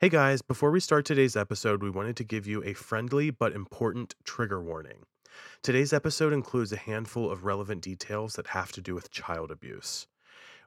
[0.00, 3.52] Hey guys, before we start today's episode, we wanted to give you a friendly but
[3.52, 5.04] important trigger warning.
[5.62, 10.06] Today's episode includes a handful of relevant details that have to do with child abuse.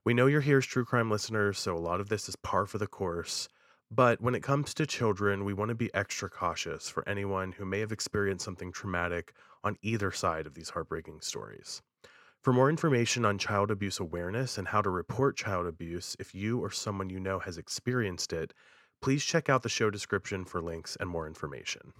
[0.06, 2.68] We know you're here as true crime listeners, so a lot of this is par
[2.68, 3.50] for the course.
[3.90, 7.66] But when it comes to children, we want to be extra cautious for anyone who
[7.66, 11.82] may have experienced something traumatic on either side of these heartbreaking stories.
[12.44, 16.60] For more information on child abuse awareness and how to report child abuse if you
[16.60, 18.54] or someone you know has experienced it,
[19.04, 21.92] please check out the show description for links and more information.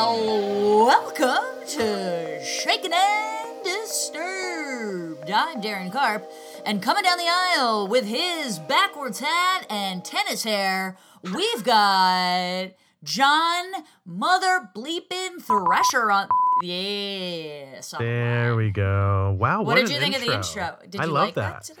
[0.00, 5.28] Well, welcome to Shaken and Disturbed.
[5.28, 6.30] I'm Darren Carp,
[6.64, 13.72] and coming down the aisle with his backwards hat and tennis hair, we've got John
[14.06, 16.28] Mother Bleepin' Thresher on.
[16.62, 17.92] Yes.
[17.92, 19.36] all There we go.
[19.36, 20.78] Wow, What what, did you think of the intro?
[20.88, 21.64] Did I you love like that.
[21.64, 21.78] that?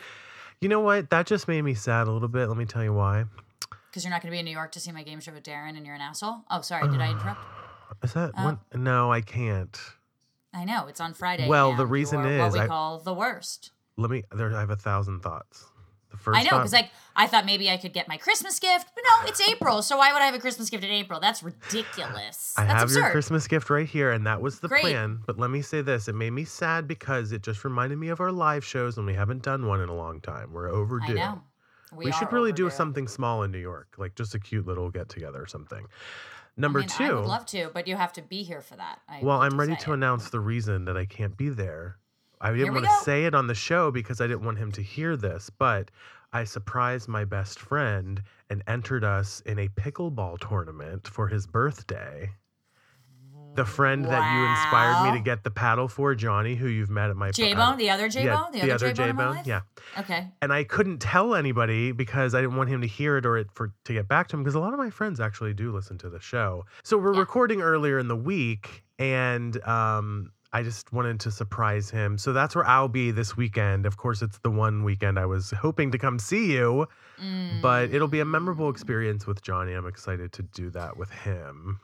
[0.60, 1.10] You know what?
[1.10, 2.48] That just made me sad a little bit.
[2.48, 3.26] Let me tell you why.
[3.90, 5.44] Because you're not going to be in New York to see my game show with
[5.44, 6.38] Darren, and you're an asshole.
[6.50, 6.90] Oh, sorry.
[6.90, 7.57] Did I interrupt?
[8.02, 8.44] Is that Oh.
[8.44, 8.58] one?
[8.74, 9.78] No, I can't.
[10.54, 11.46] I know it's on Friday.
[11.48, 13.72] Well, the reason you're what is we I- call the worst.
[13.96, 14.22] Let me.
[14.32, 15.66] There, I have a thousand thoughts.
[16.10, 16.38] The first.
[16.38, 19.28] I know, because like I thought maybe I could get my Christmas gift, but no,
[19.28, 19.82] it's April.
[19.82, 21.20] So why would I have a Christmas gift in April?
[21.20, 22.54] That's ridiculous.
[22.56, 23.00] I That's have absurd.
[23.00, 24.80] your Christmas gift right here, and that was the Great.
[24.82, 25.20] plan.
[25.26, 28.20] But let me say this: it made me sad because it just reminded me of
[28.20, 30.52] our live shows, and we haven't done one in a long time.
[30.52, 31.12] We're overdue.
[31.12, 31.42] I know.
[31.94, 34.90] We, are should really do something small in New York, like just a cute little
[34.90, 35.86] get together or something.
[36.58, 37.04] Number I mean, two.
[37.04, 39.00] I would love to, but you have to be here for that.
[39.08, 39.94] I Well, I'm ready to it.
[39.94, 41.98] announce the reason that I can't be there.
[42.40, 42.98] I didn't want to go.
[43.02, 45.90] say it on the show because I didn't want him to hear this, but
[46.32, 52.30] I surprised my best friend and entered us in a pickleball tournament for his birthday.
[53.58, 57.10] The friend that you inspired me to get the paddle for, Johnny, who you've met
[57.10, 59.40] at my J uh, Bone, the other J Bone, yeah, the, other J Bone.
[59.44, 59.62] Yeah.
[59.98, 60.28] Okay.
[60.40, 63.48] And I couldn't tell anybody because I didn't want him to hear it or it
[63.52, 65.98] for to get back to him because a lot of my friends actually do listen
[65.98, 66.64] to the show.
[66.84, 67.20] So we're Yeah.
[67.20, 72.16] recording earlier in the week and um I just wanted to surprise him.
[72.16, 73.84] So that's where I'll be this weekend.
[73.84, 76.86] Of course, it's the one weekend I was hoping to come see you,
[77.60, 79.74] but it'll be a memorable experience with Johnny.
[79.74, 81.80] I'm excited to do that with him.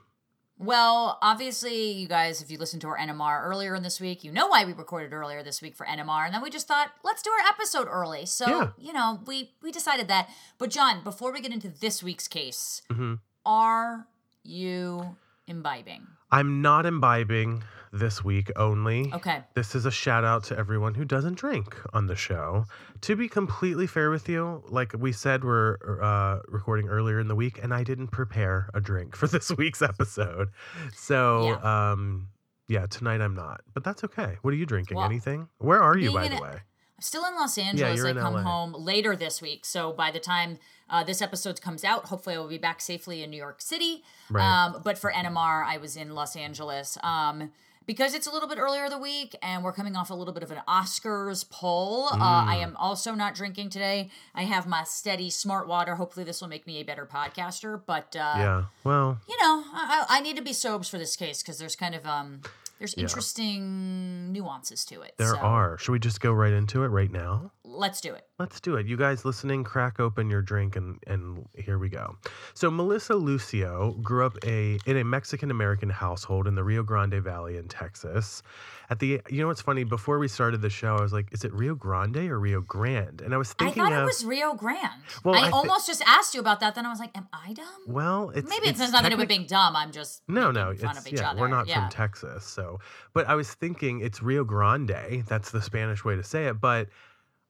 [0.57, 4.31] Well, obviously, you guys, if you listened to our NMR earlier in this week, you
[4.31, 7.23] know why we recorded earlier this week for NMR, and then we just thought, let's
[7.23, 8.25] do our episode early.
[8.25, 8.69] So, Yeah.
[8.79, 10.29] you know, we we decided that.
[10.59, 13.19] But John, before we get into this week's case, Mhm.
[13.45, 14.07] are
[14.45, 15.17] you
[15.47, 16.07] imbibing?
[16.31, 17.63] I'm not imbibing
[17.93, 19.13] this week only.
[19.13, 19.43] Okay.
[19.55, 22.65] This is a shout out to everyone who doesn't drink on the show.
[23.03, 27.37] To be completely fair with you, like we said, we're uh, recording earlier in the
[27.37, 30.49] week, and I didn't prepare a drink for this week's episode.
[30.93, 32.29] So, um,
[32.69, 34.39] yeah, tonight I'm not, but that's okay.
[34.43, 34.97] What are you drinking?
[34.97, 35.49] Well, Anything?
[35.59, 36.51] Where are you, by the way?
[36.97, 37.97] I'm still in Los Angeles.
[37.97, 38.43] you're I in come LA.
[38.43, 39.65] home later this week.
[39.65, 40.59] So by the time
[40.91, 44.03] uh, this episode comes out, hopefully I will be back safely in New York City.
[44.31, 44.45] Right.
[44.45, 46.97] Um, but for NMR, I was in Los Angeles.
[47.03, 47.53] Um,
[47.87, 50.43] because it's a little bit earlier the week and we're coming off a little bit
[50.43, 52.63] of an Oscars poll, uh, I Mm.
[52.63, 54.09] am also not drinking today.
[54.35, 55.97] I have my steady smart water.
[55.97, 57.79] Hopefully, this will make me a better podcaster.
[57.85, 58.63] But uh, yeah.
[58.85, 61.77] Well, you know, I, I I need to be sobes for this case because there's
[61.77, 62.41] kind of um,
[62.79, 65.15] there's interesting nuances to it.
[65.19, 65.79] there so are.
[65.79, 67.51] Should we just go right into it right now?
[67.77, 68.27] Let's do it.
[68.39, 68.87] Let's do it.
[68.87, 72.17] You guys listening, crack open your drink and and here we go.
[72.55, 77.23] So Melissa Lucio grew up a in a Mexican American household in the Rio Grande
[77.23, 78.43] Valley in Texas.
[78.91, 81.45] At the you know what's funny, before we started the show, I was like, is
[81.45, 83.23] it Rio Grande or Rio Grande?
[83.23, 85.03] And I was thinking I thought of it was Rio Grande.
[85.25, 86.75] Well, I, I thi- almost just asked you about that.
[86.75, 89.17] Then I was like, "Am I dumb?" well, it's Maybe it it's has nothing to
[89.17, 89.75] do with being dumb.
[89.75, 91.41] I'm just No, no, it's yeah, other.
[91.41, 91.81] we're not yeah.
[91.81, 92.79] from Texas, so.
[93.15, 95.25] But I was thinking it's Rio Grande.
[95.27, 96.61] That's the Spanish way to say it.
[96.61, 96.89] But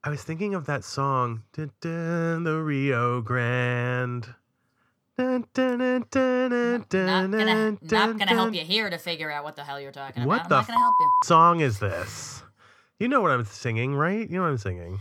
[0.07, 4.27] I was thinking of that song, dun, dun, the Rio Grande.
[5.17, 9.45] Dun, dun, dun, dun, dun, Not gonna, not gonna help you here to figure out
[9.45, 10.49] what the hell you're talking What about.
[10.49, 11.11] the I'm not gonna help you.
[11.25, 12.43] Song is this?
[12.99, 14.29] You know what I'm singing, right?
[14.29, 15.01] You know what I'm singing.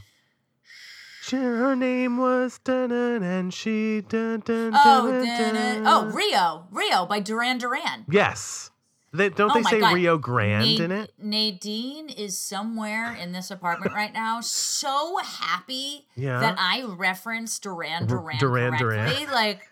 [1.24, 5.84] She, her name was dun, dun, and she dun, dun, Oh, dun, dun, dun.
[5.88, 8.06] oh, Rio, Rio by Duran Duran.
[8.10, 8.70] Yes.
[9.14, 9.94] They, don't Oh they say God.
[9.94, 11.14] Rio Grande Na- in it?
[11.22, 16.40] Nadine is somewhere in this apartment right now, so happy Yeah.
[16.40, 19.28] that I referenced Duran Duran Duran Duran.
[19.32, 19.70] Like,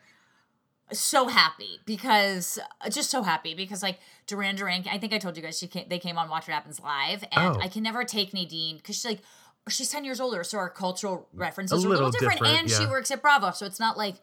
[0.93, 3.97] so happy because uh, just so happy because like
[4.27, 4.83] Duran Duran.
[4.91, 7.23] I think I told you guys she came, they came on Watch What Happens live,
[7.31, 7.59] and Oh.
[7.61, 9.21] I can never take Nadine because she's like
[9.69, 12.69] she's ten years older, so our cultural references A are a little different, different, and
[12.69, 14.15] she works at Bravo, so it's not like.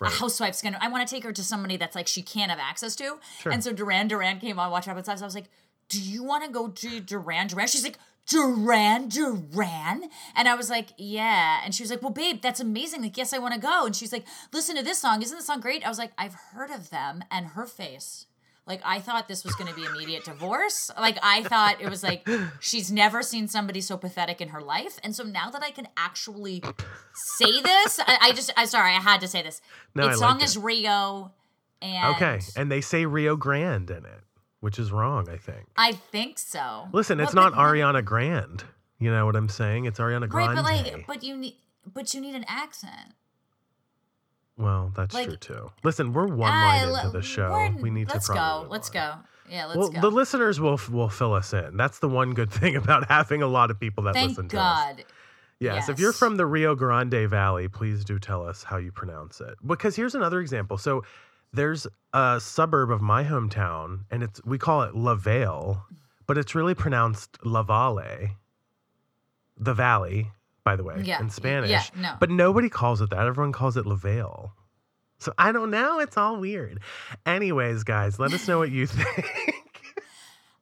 [0.00, 0.12] Right.
[0.12, 0.78] A housewife's gonna.
[0.80, 3.18] I want to take her to somebody that's like she can't have access to.
[3.40, 3.52] Sure.
[3.52, 5.22] And so Duran Duran came on Watch What Happens Live.
[5.22, 5.48] I was like,
[5.88, 7.98] "Do you want to go to Duran Duran?" She's like,
[8.28, 13.00] "Duran Duran," and I was like, "Yeah." And she was like, "Well, babe, that's amazing.
[13.00, 15.22] Like, yes, I want to go." And she's like, "Listen to this song.
[15.22, 18.26] Isn't this song great?" I was like, "I've heard of them." And her face,
[18.66, 20.90] like, I thought this was going to be immediate divorce.
[20.98, 22.28] Like, I thought it was like
[22.60, 24.98] she's never seen somebody so pathetic in her life.
[25.04, 26.62] And so now that I can actually
[27.14, 29.60] say this, I, I just, I'm sorry, I had to say this.
[29.94, 30.44] No, I its like song it.
[30.44, 31.32] is Rio,
[31.82, 34.20] and Okay, and they say Rio Grande in it,
[34.60, 35.66] which is wrong, I think.
[35.76, 36.88] I think so.
[36.92, 38.64] Listen, it's Well, not but- Ariana Grande.
[38.98, 39.84] You know what I'm saying?
[39.84, 40.56] It's Ariana Right, Grande.
[40.56, 41.56] but like, but you need,
[41.92, 43.12] but you need an accent.
[44.56, 45.72] Well, that's like- true too.
[45.84, 47.74] Listen, we're one line into the show.
[47.80, 48.72] We need let's to probably go.
[48.72, 49.14] Let's go.
[49.48, 50.00] Yeah, let's well, go.
[50.00, 51.76] the listeners will will fill us in.
[51.76, 54.58] That's the one good thing about having a lot of people that Thank listen to
[54.58, 54.86] us.
[54.94, 55.04] God.
[55.58, 59.40] Yes, if you're from the Rio Grande Valley, please do tell us how you pronounce
[59.40, 59.54] it.
[59.66, 60.76] Because here's another example.
[60.76, 61.02] So
[61.52, 65.82] there's a suburb of my hometown, and it's we call it La Vale,
[66.26, 68.36] but it's really pronounced La Valle,
[69.56, 70.30] the valley,
[70.66, 71.70] by the way, Yeah, in Spanish.
[71.70, 72.14] yeah, no.
[72.20, 73.26] But nobody calls it that.
[73.26, 74.52] Everyone calls it Lavelle.
[75.20, 76.00] So I don't know.
[76.00, 76.80] It's all weird.
[77.24, 79.54] Anyways, guys, let us know what you think.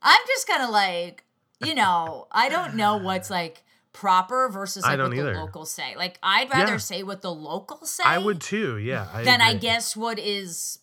[0.03, 1.25] I'm just kind of like,
[1.65, 3.65] you know, I don't know what's like
[3.95, 5.33] proper versus I like don't what either.
[5.35, 5.97] the locals say.
[5.97, 6.77] Like, I'd rather Yeah.
[6.79, 8.03] say what the locals say.
[8.05, 8.77] I would too.
[8.77, 9.09] Yeah.
[9.13, 10.81] I than I guess what is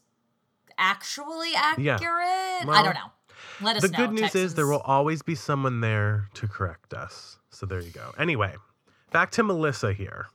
[0.79, 1.93] actually accurate.
[1.99, 3.11] I Well, don't know.
[3.61, 3.97] Let us the know.
[3.99, 7.37] The good news is there will always be someone there to correct us.
[7.51, 8.11] So there you go.
[8.17, 8.55] Anyway,
[9.11, 10.27] back to Melissa here.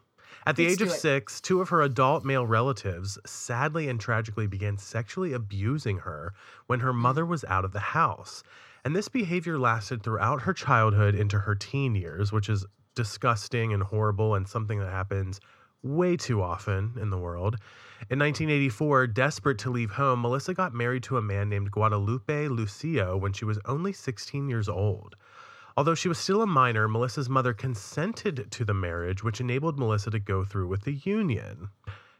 [0.46, 4.46] At the Let's age of six, two of her adult male relatives sadly and tragically
[4.46, 6.34] began sexually abusing her
[6.68, 8.44] when her mother was out of the house.
[8.84, 12.64] And this behavior lasted throughout her childhood into her teen years, which is
[12.94, 15.40] disgusting and horrible and something that happens
[15.82, 17.56] way too often in the world.
[18.10, 23.16] In 1984, desperate to leave home, Melissa got married to a man named Guadalupe Lucio
[23.16, 25.16] when she was only 16 years old.
[25.76, 30.10] Although she was still a minor, Melissa's mother consented to the marriage, which enabled Melissa
[30.10, 31.68] to go through with the union.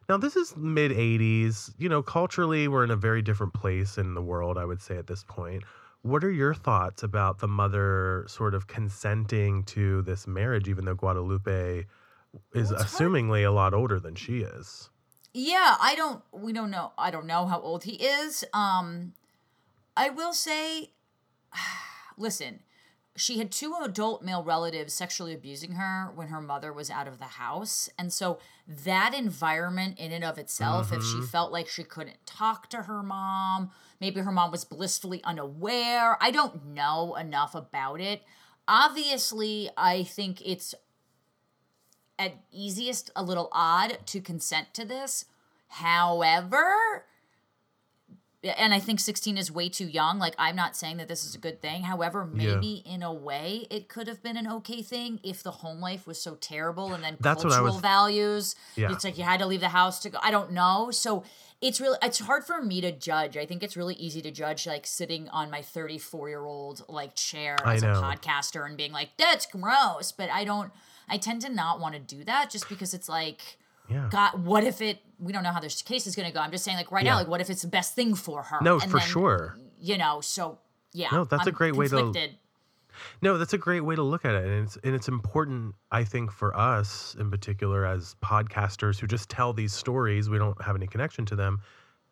[0.09, 1.73] Now, this is mid 80s.
[1.79, 4.97] You know, culturally, we're in a very different place in the world, I would say,
[4.99, 5.65] at this point.
[6.03, 10.95] What are your thoughts about the mother sort of consenting to this marriage, even though
[10.95, 13.13] Guadalupe is Well, it's hard.
[13.13, 14.91] assumingly a lot older than she is?
[15.33, 16.23] Yeah, I don't.
[16.31, 16.93] We don't know.
[16.97, 18.45] I don't know how old he is.
[18.53, 19.15] Um,
[19.97, 20.91] I will say,
[22.19, 22.61] listen,
[23.17, 27.19] she had two adult male relatives sexually abusing her when her mother was out of
[27.19, 31.25] the house, and so that environment in and of itself, if she mm-hmm.
[31.25, 33.71] felt like she couldn't talk to her mom,
[34.01, 36.17] maybe her mom was blissfully unaware.
[36.21, 38.23] I don't know enough about it.
[38.69, 40.75] Obviously, I think it's
[42.19, 45.27] at easiest a little odd to consent to this.
[45.69, 47.05] However,
[48.57, 50.19] and I think 16 is way too young.
[50.19, 51.83] Like, I'm not saying that this is a good thing.
[51.83, 52.55] However, Yeah.
[52.55, 56.07] maybe in a way it could have been an okay thing if the home life
[56.07, 58.55] was so terrible and then That's cultural was- values.
[58.77, 58.93] Yeah.
[58.93, 60.19] It's like you had to leave the house to go.
[60.23, 60.91] I don't know.
[60.91, 61.25] So
[61.61, 63.37] it's really, it's hard for me to judge.
[63.37, 67.15] I think it's really easy to judge, like sitting on my 34 year old like
[67.15, 70.13] chair as a podcaster and being like, that's gross.
[70.13, 70.71] But I don't,
[71.09, 74.09] I tend to not want to do that just because it's like, Yeah.
[74.11, 75.01] God, what if it?
[75.19, 76.41] We don't know how this case is going to go.
[76.41, 77.13] I'm just saying, like right Yeah.
[77.13, 78.59] now, like what if it's the best thing for her?
[78.61, 79.57] No, And for then, sure.
[79.81, 80.59] You know, so
[80.93, 81.09] yeah.
[81.13, 82.31] No, that's a I'm great way to-
[83.23, 85.75] No, that's a great way to look at it, and it's and it's important.
[85.93, 90.61] I think for us in particular, as podcasters who just tell these stories, we don't
[90.63, 91.61] have any connection to them,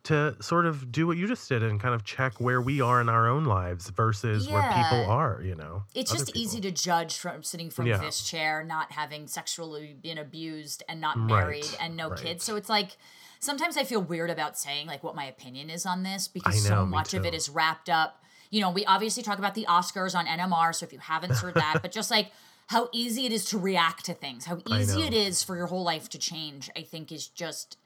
[0.04, 3.00] to sort of do what you just did and kind of check where we are
[3.00, 5.40] in our own lives versus where people are.
[5.42, 7.98] You know, It's just easy to judge from sitting from Yeah.
[7.98, 12.18] this chair, not having sexually been abused and not Right, married and no right.
[12.18, 12.44] kids.
[12.44, 12.96] So it's like
[13.40, 16.76] sometimes I feel weird about saying like what my opinion is on this because know,
[16.76, 18.22] so much of it is wrapped up.
[18.50, 20.74] You know, we obviously talk about the Oscars on NMR.
[20.74, 22.30] So if you haven't heard that, but just like
[22.68, 25.82] how easy it is to react to things, how easy it is for your whole
[25.82, 27.78] life to change, I think is just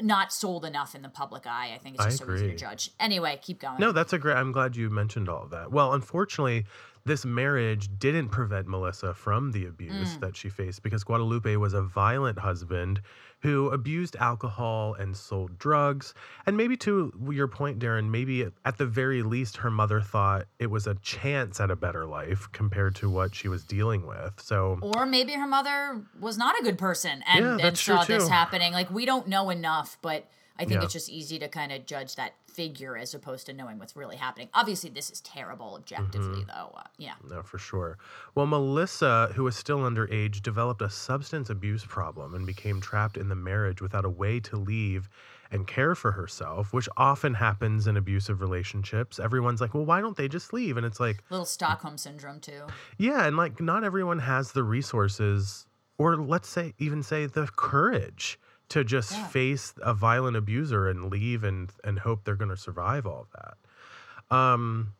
[0.00, 1.72] not sold enough in the public eye.
[1.74, 2.90] I think it's just so easy to judge.
[3.00, 3.78] Anyway, keep going.
[3.78, 4.36] No, that's a great.
[4.36, 5.70] I'm glad you mentioned all of that.
[5.72, 6.66] Well, unfortunately,
[7.04, 10.20] this marriage didn't prevent Melissa from the abuse Mm.
[10.20, 13.00] that she faced because Guadalupe was a violent husband
[13.40, 16.14] who abused alcohol and sold drugs.
[16.46, 20.68] And maybe to your point, Darren, maybe at the very least, her mother thought it
[20.68, 24.40] was a chance at a better life compared to what she was dealing with.
[24.40, 28.28] So, Or maybe her mother was not a good person and, Yeah, and saw this
[28.28, 28.72] happening.
[28.72, 30.26] Like we don't know enough, but
[30.58, 30.84] I think Yeah.
[30.84, 34.16] it's just easy to kind of judge that figure as opposed to knowing what's really
[34.16, 34.48] happening.
[34.54, 36.48] Obviously, this is terrible objectively, Mm-hmm.
[36.48, 36.72] though.
[36.76, 37.12] Uh, yeah.
[37.28, 37.98] No, for sure.
[38.34, 43.28] Well, Melissa, who was still underage, developed a substance abuse problem and became trapped in
[43.28, 45.08] the marriage without a way to leave
[45.52, 49.20] and care for herself, which often happens in abusive relationships.
[49.20, 50.76] Everyone's like, well, why don't they just leave?
[50.76, 52.62] And it's like, Little Stockholm syndrome, too.
[52.98, 55.66] yeah, and like not everyone has the resources
[55.98, 58.38] or let's say even say the courage
[58.70, 59.26] to just Yeah.
[59.28, 63.30] face a violent abuser and leave and and hope they're going to survive all of
[63.32, 64.36] that.
[64.36, 64.92] Um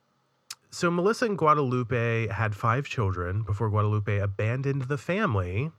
[0.71, 5.71] so Melissa and Guadalupe had 5 children before Guadalupe abandoned the family,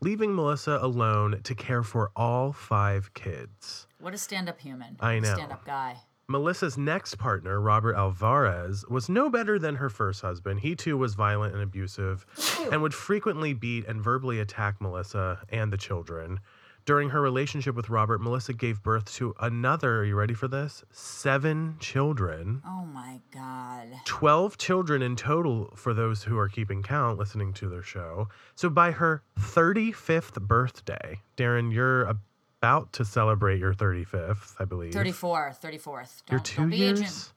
[0.00, 3.86] leaving Melissa alone to care for all 5 kids.
[4.00, 4.96] What a stand up human.
[5.00, 5.34] I know.
[5.34, 5.96] Stand up guy.
[6.28, 10.60] Melissa's next partner, Robert Alvarez, was no better than her first husband.
[10.60, 12.26] He too was violent and abusive
[12.72, 16.40] and would frequently beat and verbally attack Melissa and the children.
[16.86, 20.84] During her relationship with Robert, Melissa gave birth to another, are you ready for this?
[20.92, 22.62] Seven children.
[22.64, 23.88] Oh my God.
[24.04, 28.28] 12 children in total for those who are keeping count listening to their show.
[28.54, 34.92] So by her 35th birthday, Darren, you're about to celebrate your 35th, I believe.
[34.92, 35.82] 34, 34th.
[35.82, 37.32] Don't, You're two don't be years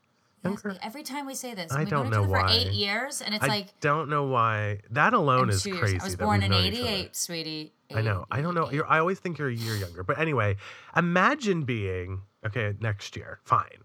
[0.45, 0.59] aging.
[0.63, 3.35] Yes, every time we say this, I we've don't know other for eight years, and
[3.35, 4.79] it's I like don't know why.
[4.91, 5.99] That alone is crazy.
[5.99, 7.73] I was born in known each '88, sweetie.
[7.93, 8.25] I know.
[8.29, 8.67] I don't know.
[8.67, 8.75] 88.
[8.75, 10.03] You're, I always think you're a year younger.
[10.03, 10.57] But anyway,
[10.95, 13.39] imagine being okay next year.
[13.43, 13.83] Fine.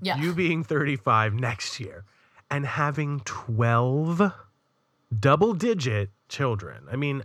[0.00, 0.18] Yeah.
[0.18, 2.04] You being 35 next year
[2.50, 4.32] and having 12
[5.18, 6.86] double digit children.
[6.90, 7.22] I mean,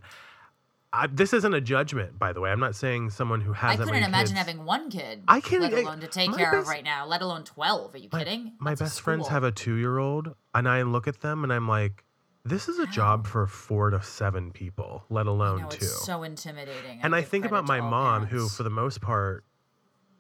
[0.94, 2.52] I, this isn't a judgment, by the way.
[2.52, 5.24] I'm not saying someone who has I couldn't imagine kids- having one kid.
[5.28, 7.06] I can't- let I- alone to take care best- of right now.
[7.06, 7.94] Let alone twelve.
[7.96, 8.54] Are you kidding?
[8.60, 11.44] My That's a best friends have a two year old, and I look at them
[11.46, 12.04] and I'm like,
[12.44, 15.86] this is a job for four to seven people, let I alone know, two.
[15.86, 17.00] so intimidating.
[17.04, 19.46] and I give think about my mom, who, for the most part,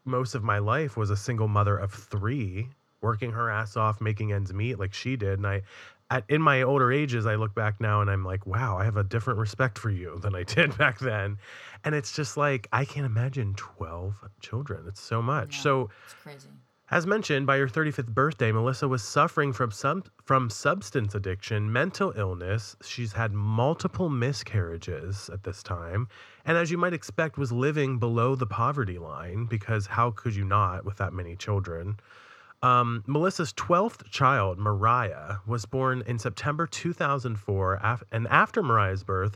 [0.06, 2.70] most of my life was a single mother of three,
[3.01, 5.40] working her ass off, making ends meet like she did.
[5.40, 5.63] And I,
[6.12, 8.98] at, in my older ages, I look back now and I'm like, wow, I have
[8.98, 11.38] a different respect for you than I did back then.
[11.84, 14.84] And it's just like, I can't imagine 12 children.
[14.88, 15.56] It's so much.
[15.56, 15.63] Yeah.
[15.63, 16.50] So, it's crazy.
[16.91, 22.13] as mentioned, by her 35th birthday, Melissa was suffering from some from substance addiction, mental
[22.18, 22.75] illness.
[22.84, 26.10] She's had multiple miscarriages at this time,
[26.46, 30.44] and as you might expect, was living below the poverty line because how could you
[30.44, 31.98] not with that many children?
[32.62, 39.36] Um, Melissa's 12th child, Mariah, was born in September 2004, af- and after Mariah's birth,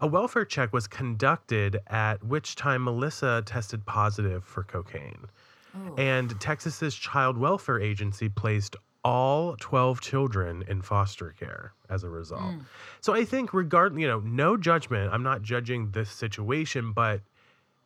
[0.00, 5.26] a welfare check was conducted at which time Melissa tested positive for cocaine.
[5.74, 5.94] Ooh.
[5.96, 12.42] And Texas's Child Welfare Agency placed all 12 children in foster care as a result.
[12.42, 12.64] Mm.
[13.00, 15.12] So I think regard, you know, no judgment.
[15.12, 17.20] I'm not judging this situation, but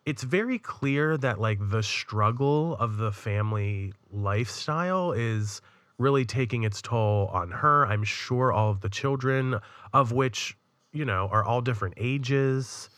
[0.06, 5.60] it's very clear that like the struggle of the family lifestyle is
[5.98, 7.86] really taking its toll on her.
[7.86, 9.56] I'm sure all of the children
[9.92, 10.56] of which,
[10.92, 12.88] you know, are all different ages.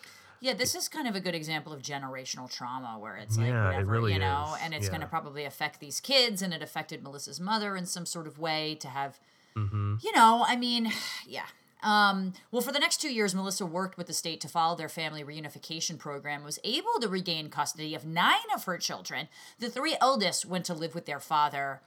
[0.41, 3.65] Yeah, this is kind of a good example of generational trauma where it's like Yeah,
[3.65, 4.61] it whatever, really you know, is.
[4.65, 8.07] and it's going to probably affect these kids and it affected Melissa's mother in some
[8.07, 9.21] sort of way to have
[9.55, 10.91] hmm you know, I mean,
[11.27, 11.47] yeah.
[11.83, 14.89] Um, well, for the next two years, Melissa worked with the state to follow their
[14.89, 19.29] family reunification program, was able to regain custody of nine of her children.
[19.59, 21.81] The three eldest went to live with their father.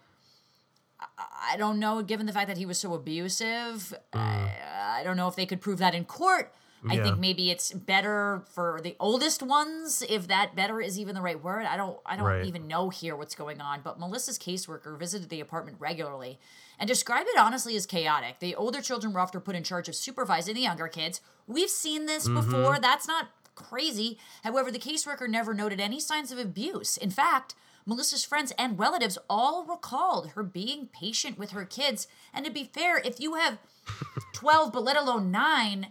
[1.00, 1.08] I-
[1.54, 4.52] I don't know, given the fact that he was so abusive, I,
[5.00, 6.54] I don't know if they could prove that in court.
[6.88, 7.04] I Yeah.
[7.04, 11.42] think maybe it's better for the oldest ones, if that better is even the right
[11.42, 11.66] word.
[11.66, 12.46] I don't I don't Right.
[12.46, 13.82] even know here what's going on.
[13.82, 16.40] But Melissa's caseworker visited the apartment regularly
[16.80, 18.40] and describe it honestly as chaotic.
[18.40, 21.22] The older children were often put in charge of supervising the younger kids.
[21.48, 22.36] We've seen this mm-hmm.
[22.36, 22.80] before.
[22.80, 24.18] That's not crazy.
[24.44, 26.98] However, the caseworker never noted any signs of abuse.
[26.98, 27.56] In fact,
[27.86, 32.08] Melissa's friends and relatives all recalled her being patient with her kids.
[32.34, 33.60] And to be fair, if you have
[34.34, 35.88] 12, but let alone nine,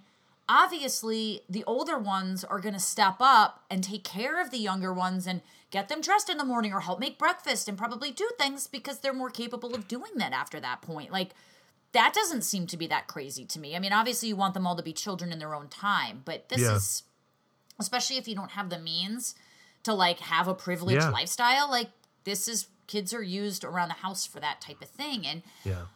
[0.48, 4.92] obviously the older ones are going to step up and take care of the younger
[4.92, 5.40] ones and
[5.74, 9.00] get them dressed in the morning or help make breakfast and probably do things because
[9.00, 11.10] they're more capable of doing that after that point.
[11.10, 11.30] Like,
[11.90, 13.74] that doesn't seem to be that crazy to me.
[13.74, 16.48] I mean, obviously, you want them all to be children in their own time, but
[16.48, 16.76] this Yeah.
[16.76, 17.02] is,
[17.80, 19.34] especially if you don't have the means
[19.82, 21.08] to like have a privileged Yeah.
[21.08, 21.90] lifestyle, like,
[22.22, 25.26] this is kids are used around the house for that type of thing.
[25.26, 25.86] And Yeah.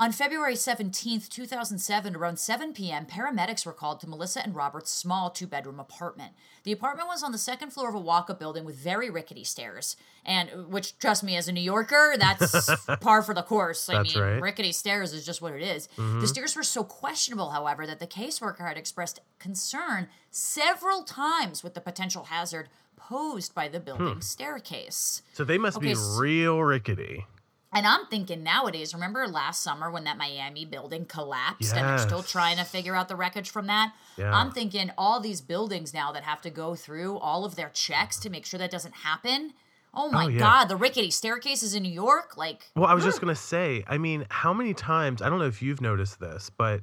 [0.00, 5.28] On February 17, 2007, around 7 p.m., paramedics were called to Melissa and Robert's small
[5.28, 6.32] two bedroom apartment.
[6.64, 9.44] The apartment was on the second floor of a walk up building with very rickety
[9.44, 9.96] stairs.
[10.24, 12.70] And which, trust me, as a New Yorker, that's
[13.02, 13.90] par for the course.
[13.90, 14.40] I That's mean, right.
[14.42, 15.86] rickety stairs is just what it is.
[15.96, 16.24] The mm-hmm.
[16.24, 21.80] stairs were so questionable, however, that the caseworker had expressed concern several times with the
[21.82, 24.20] potential hazard posed by the building's hmm.
[24.20, 25.22] staircase.
[25.34, 27.26] So they must Okay, be real rickety.
[27.72, 32.22] And I'm thinking nowadays, remember last summer when that Miami building collapsed and they're still
[32.22, 33.92] trying to figure out the wreckage from that?
[34.16, 34.34] Yeah.
[34.34, 38.18] I'm thinking all these buildings now that have to go through all of their checks
[38.20, 39.52] to make sure that doesn't happen.
[39.94, 40.38] Oh my oh, yeah.
[40.38, 43.84] God, the rickety staircases in New York, like Well, I was just going to say,
[43.88, 46.80] I mean, how many times, I don't know if you've noticed this, but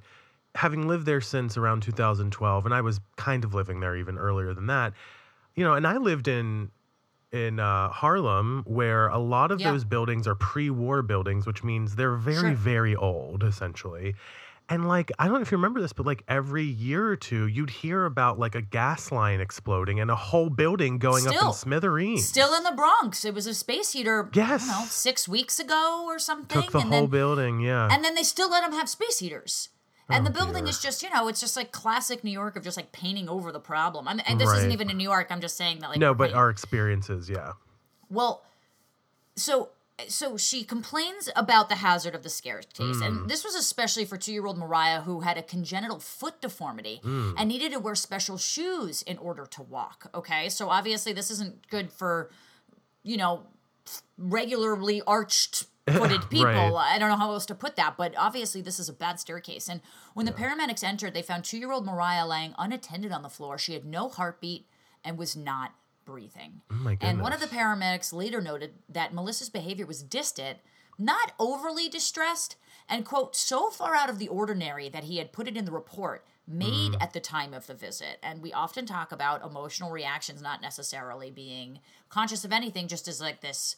[0.56, 4.54] having lived there since around 2012, and I was kind of living there even earlier
[4.54, 4.94] than that,
[5.56, 6.72] you know, and I lived in
[7.32, 9.72] in uh, Harlem where a lot of Yeah.
[9.72, 12.54] those buildings are pre-war buildings, which means they're very, Sure.
[12.56, 14.16] very old, essentially.
[14.70, 17.48] And like, I don't know if you remember this, but like every year or two,
[17.48, 21.54] you'd hear about like a gas line exploding and a whole building going up in
[21.54, 22.28] smithereens.
[22.28, 23.24] still in the Bronx.
[23.24, 24.64] It was a space heater, Yes.
[24.64, 26.62] I don't know, six weeks ago or something.
[26.62, 27.88] Took the and whole then, building, yeah.
[27.90, 29.70] and then they still let them have space heaters.
[30.10, 30.70] And Oh, the building dear.
[30.70, 33.52] is just, you know, it's just like classic New York of just like painting over
[33.52, 34.08] the problem.
[34.08, 35.28] I mean, and this isn't even in New York.
[35.30, 37.54] I'm just saying that like no, but painting- our experiences, yeah.
[38.10, 38.44] Well,
[39.36, 39.70] so
[40.08, 43.28] so she complains about the hazard of the staircase, and mm.
[43.28, 47.34] this was especially for two-year-old Mariah, who had a congenital foot deformity mm.
[47.36, 50.10] and needed to wear special shoes in order to walk.
[50.14, 52.30] Okay, so obviously this isn't good for,
[53.02, 53.48] you know,
[54.20, 56.46] regularly arched footed people.
[56.46, 56.92] Right.
[56.96, 59.68] I don't know how else to put that, but obviously this is a bad staircase.
[59.70, 59.82] And
[60.14, 63.58] when the paramedics entered, they found two year old Mariah laying unattended on the floor.
[63.58, 64.68] She had no heartbeat
[65.04, 65.74] and was not
[66.06, 66.62] breathing.
[66.72, 70.60] Oh my And one of the paramedics later noted that Melissa's behavior was distant,
[70.98, 72.56] not overly distressed,
[72.90, 75.72] and quote, so far out of the ordinary that he had put it in the
[75.72, 77.02] report made Mm.
[77.04, 78.20] at the time of the visit.
[78.24, 81.80] And we often talk about emotional reactions not necessarily being
[82.10, 83.76] conscious of anything, just as like this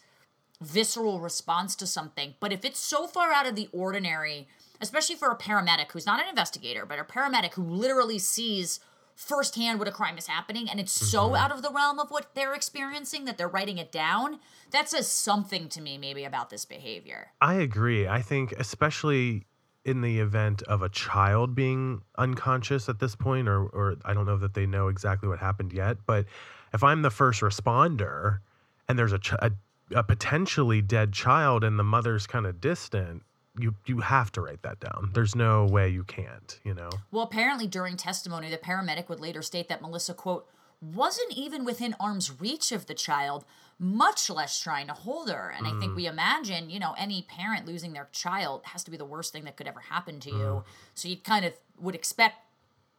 [0.62, 2.36] visceral response to something.
[2.40, 4.48] But if it's so far out of the ordinary,
[4.82, 8.80] especially for a paramedic who's not an investigator, but a paramedic who literally sees
[9.16, 11.36] firsthand what a crime is happening and it's so mm-hmm.
[11.36, 14.40] out of the realm of what they're experiencing that they're writing it down,
[14.72, 17.28] that says something to me maybe about this behavior.
[17.42, 18.08] I agree.
[18.08, 19.46] I think, especially
[19.84, 24.26] in the event of a child being unconscious at this point, or, or I don't
[24.26, 26.26] know that they know exactly what happened yet, but
[26.74, 28.40] if I'm the first responder
[28.88, 29.52] and there's a, ch- a,
[29.94, 33.24] a potentially dead child and the mother's kind of distant,
[33.58, 35.12] you you have to write that down.
[35.14, 36.90] There's no way you can't, you know.
[37.12, 40.48] Well, apparently during testimony, the paramedic would later state that Melissa, quote,
[40.82, 43.44] wasn't even within arm's reach of the child,
[43.78, 45.54] much less trying to hold her.
[45.56, 45.96] And I think mm.
[45.96, 49.44] we imagine, you know, any parent losing their child has to be the worst thing
[49.44, 50.36] that could ever happen to you.
[50.36, 50.64] Mm.
[50.96, 52.38] So you kind of would expect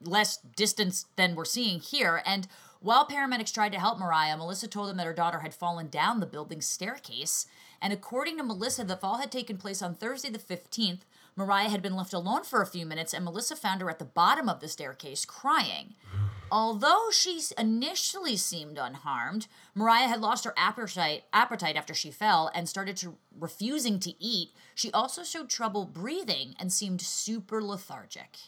[0.03, 2.23] less distance than we're seeing here.
[2.27, 2.49] And
[2.81, 6.21] while paramedics tried to help Mariah, Melissa told them that her daughter had fallen down
[6.21, 7.47] the building's staircase.
[7.81, 11.01] And according to Melissa, the fall had taken place on Thursday the 15th.
[11.37, 14.05] Mariah had been left alone for a few minutes, and Melissa found her at the
[14.05, 15.95] bottom of the staircase crying.
[16.53, 22.69] Although she initially seemed unharmed, Mariah had lost her appetite, appetite after she fell and
[22.69, 24.51] started to refusing to eat.
[24.75, 28.39] She also showed trouble breathing and seemed super lethargic.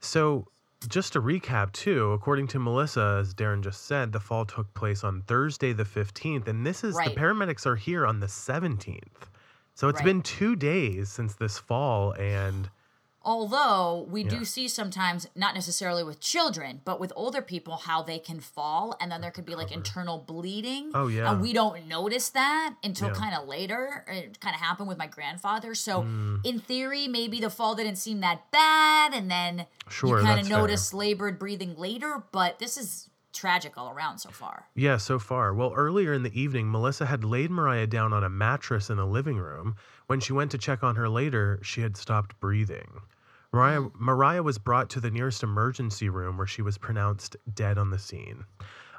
[0.00, 0.48] So,
[0.88, 5.04] just to recap, too, according to Melissa, as Darren just said, the fall took place
[5.04, 6.48] on Thursday, the 15th.
[6.48, 7.04] And this is Right.
[7.04, 9.28] the paramedics are here on the 17th.
[9.74, 10.04] So, it's Right.
[10.04, 12.12] been two days since this fall.
[12.14, 12.70] And
[13.22, 14.30] Although we Yeah.
[14.30, 18.96] do see sometimes, not necessarily with children, but with older people, how they can fall
[19.00, 20.90] and then there could be like internal bleeding.
[20.94, 21.30] Oh, yeah.
[21.30, 23.14] And we don't notice that until Yeah.
[23.14, 24.04] kind of later.
[24.08, 25.74] It kind of happened with my grandfather.
[25.74, 26.40] So Mm.
[26.44, 29.12] in theory, maybe the fall didn't seem that bad.
[29.14, 30.58] And then Sure, you kind of fair.
[30.58, 32.24] notice labored breathing later.
[32.32, 34.66] But this is tragic all around so far.
[34.74, 35.54] yeah, so far.
[35.54, 39.06] Well, earlier in the evening, Melissa had laid Mariah down on a mattress in the
[39.06, 39.76] living room.
[40.10, 43.02] When she went to check on her later, she had stopped breathing.
[43.52, 47.90] Mariah, Mariah was brought to the nearest emergency room where she was pronounced dead on
[47.90, 48.44] the scene.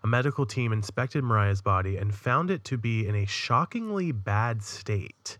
[0.05, 4.63] A medical team inspected Mariah's body and found it to be in a shockingly bad
[4.63, 5.37] state.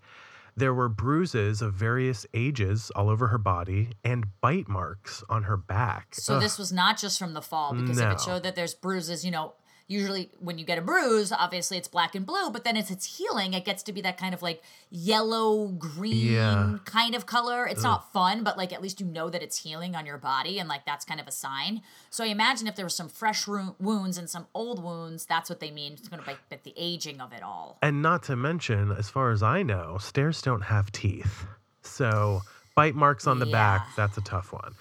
[0.57, 5.55] There were bruises of various ages all over her body and bite marks on her
[5.55, 6.15] back.
[6.15, 6.41] So Ugh.
[6.41, 9.31] this was not just from the fall because if it showed that there's bruises, you
[9.31, 9.53] know,
[9.91, 13.17] usually when you get a bruise, obviously it's black and blue, but then as it's
[13.17, 16.77] healing, it gets to be that kind of like yellow green Yeah.
[16.85, 17.65] kind of color.
[17.65, 20.59] It's not fun, but like at least you know that it's healing on your body
[20.59, 21.81] and like that's kind of a sign.
[22.09, 25.49] So I imagine if there was some fresh ru- wounds and some old wounds, that's
[25.49, 25.93] what they mean.
[25.93, 27.77] It's going to be like the aging of it all.
[27.81, 31.45] And not to mention, as far as I know, stairs don't have teeth.
[31.83, 32.41] So
[32.75, 34.75] bite marks on the back, that's a tough one.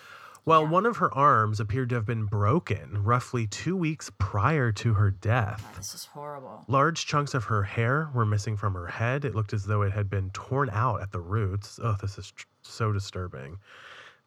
[0.45, 4.95] Well, one of her arms appeared to have been broken roughly two weeks prior to
[4.95, 5.75] her death.
[5.77, 6.65] This is horrible.
[6.67, 9.25] Large chunks of her hair were missing from her head.
[9.25, 11.79] It looked as though it had been torn out at the roots.
[11.83, 13.59] Oh, this is tr- so disturbing.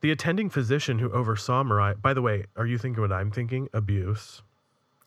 [0.02, 3.70] The attending physician who oversaw Mariah, by the way, are you thinking what I'm thinking?
[3.74, 4.42] Abuse.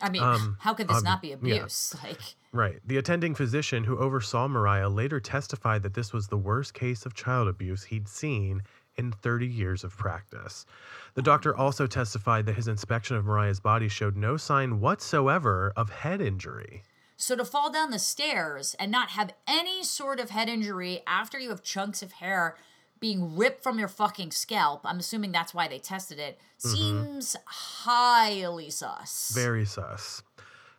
[0.01, 1.35] I mean, Um, how could this obvi- not be yeah.
[1.35, 1.95] abuse?
[2.03, 2.21] Like,
[2.53, 2.81] Right.
[2.87, 7.13] The attending physician who oversaw Mariah later testified that this was the worst case of
[7.15, 8.63] child abuse he'd seen
[8.97, 10.67] in 30 years of practice.
[11.15, 15.91] The doctor also testified that his inspection of Mariah's body showed no sign whatsoever of
[15.91, 16.83] head injury.
[17.17, 21.39] so to fall down the stairs and not have any sort of head injury after
[21.39, 22.57] you have chunks of hair
[23.01, 26.77] being ripped from your fucking scalp, I'm assuming that's why they tested it, mm-hmm.
[26.77, 29.33] seems highly sus.
[29.35, 30.23] Very sus.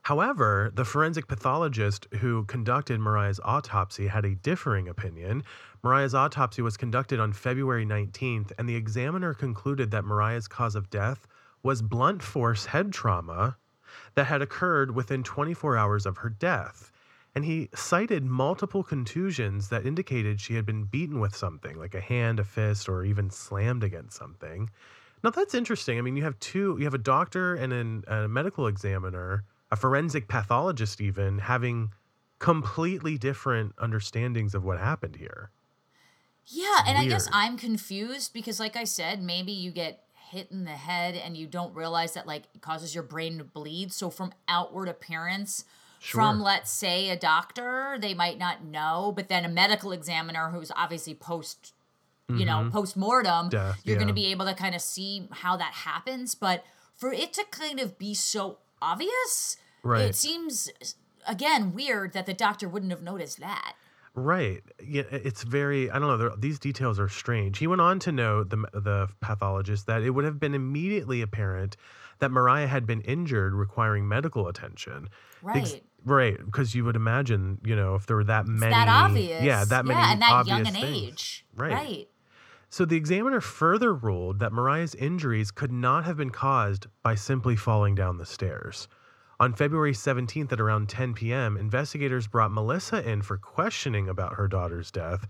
[0.08, 5.44] However, the forensic pathologist who conducted Mariah's autopsy had a differing opinion.
[5.84, 10.90] Mariah's autopsy was conducted on February 19th, and the examiner concluded that Mariah's cause of
[10.90, 11.28] death
[11.62, 13.58] was blunt force head trauma
[14.16, 16.90] that had occurred within 24 hours of her death.
[17.36, 22.00] And he cited multiple contusions that indicated she had been beaten with something, like a
[22.00, 24.70] hand, a fist, or even slammed against something.
[25.22, 25.98] Now that's interesting.
[25.98, 29.76] I mean, you have two, you have a doctor and an, a medical examiner, a
[29.76, 31.92] forensic pathologist, even having
[32.40, 35.52] completely different understandings of what happened here.
[36.46, 37.28] Yeah, and I guess.
[37.34, 41.48] I'm confused because, like I said, maybe you get hit in the head and you
[41.48, 43.92] don't realize that like it causes your brain to bleed.
[43.92, 45.66] So from outward appearance,
[46.00, 50.72] from let's say a doctor, they might not know, but then a medical examiner who's
[50.76, 51.74] obviously post,
[52.30, 53.80] you know, post mortem, Mm-hmm.
[53.84, 56.36] You're going to be able to kind of see how that happens.
[56.36, 56.64] But
[56.96, 60.02] for it to kind of be so obvious, Right.
[60.06, 60.70] it seems
[61.28, 63.74] again weird that the doctor wouldn't have noticed that.
[64.16, 64.64] Right.
[64.84, 65.92] Yeah, it's very.
[65.92, 66.36] I don't know.
[66.36, 67.60] These details are strange.
[67.60, 71.78] He went on to note the the pathologist that it would have been immediately apparent
[72.20, 75.08] that Mariah had been injured, requiring medical attention.
[75.54, 75.84] Ex- Right.
[76.04, 76.38] right.
[76.46, 78.72] Because you would imagine, you know, if there were that many.
[78.74, 79.44] that obvious.
[79.44, 81.46] Yeah, that many Yeah, and that young an age.
[81.56, 81.72] Right.
[81.74, 82.08] Right.
[82.70, 87.56] So the examiner further ruled that Mariah's injuries could not have been caused by simply
[87.56, 88.88] falling down the stairs.
[89.40, 94.48] On February 17th at around 10 p.m., investigators brought Melissa in for questioning about her
[94.48, 95.28] daughter's death.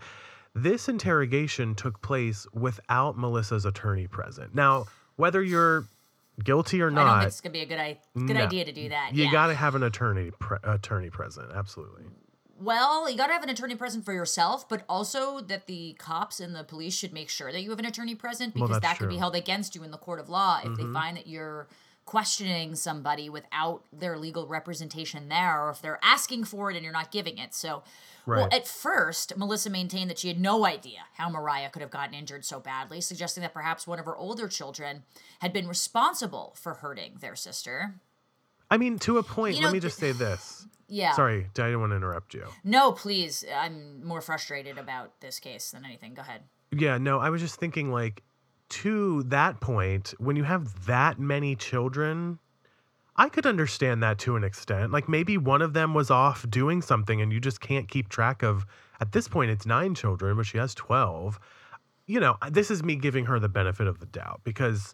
[0.55, 4.55] This interrogation took place without Melissa's attorney present.
[4.55, 4.85] Now,
[5.17, 5.85] whether you're
[6.43, 8.43] guilty or I think it's gonna be a good, I- good no.
[8.43, 9.13] idea to do that.
[9.13, 9.31] you yeah.
[9.31, 11.51] got to have an attorney pre- attorney present.
[11.53, 12.05] Absolutely.
[12.59, 16.39] Well, you got to have an attorney present for yourself, but also that the cops
[16.39, 18.97] and the police should make sure that you have an attorney present because that's that
[18.97, 19.15] could be.
[19.15, 19.19] Mm-hmm.
[19.19, 21.67] held against you in the court of law if they find that you're
[22.07, 26.93] questioning somebody without their legal representation there or if they're asking for it and you're
[26.93, 27.53] not giving it.
[27.53, 27.83] So,
[28.25, 32.13] well, at first, Melissa maintained that she had no idea how Mariah could have gotten
[32.13, 35.03] injured so badly, suggesting that perhaps one of her older children
[35.39, 37.95] had been responsible for hurting their sister.
[38.69, 40.67] I mean, to a point, You let know, me just say this.
[40.89, 41.13] Yeah.
[41.13, 42.45] Sorry, I didn't want to interrupt you.
[42.63, 43.43] No, please.
[43.55, 46.13] I'm more frustrated about this case than anything.
[46.13, 46.43] Go ahead.
[46.71, 48.23] Yeah, no, I was just thinking like
[48.69, 52.39] to that point, when you have that many children,
[53.15, 54.91] I could understand that to an extent.
[54.91, 58.43] Like maybe one of them was off doing something and you just can't keep track
[58.43, 58.65] of
[58.99, 61.39] at this point it's 9 children, but she has 12.
[62.05, 64.93] You know, this is me giving her the benefit of the doubt because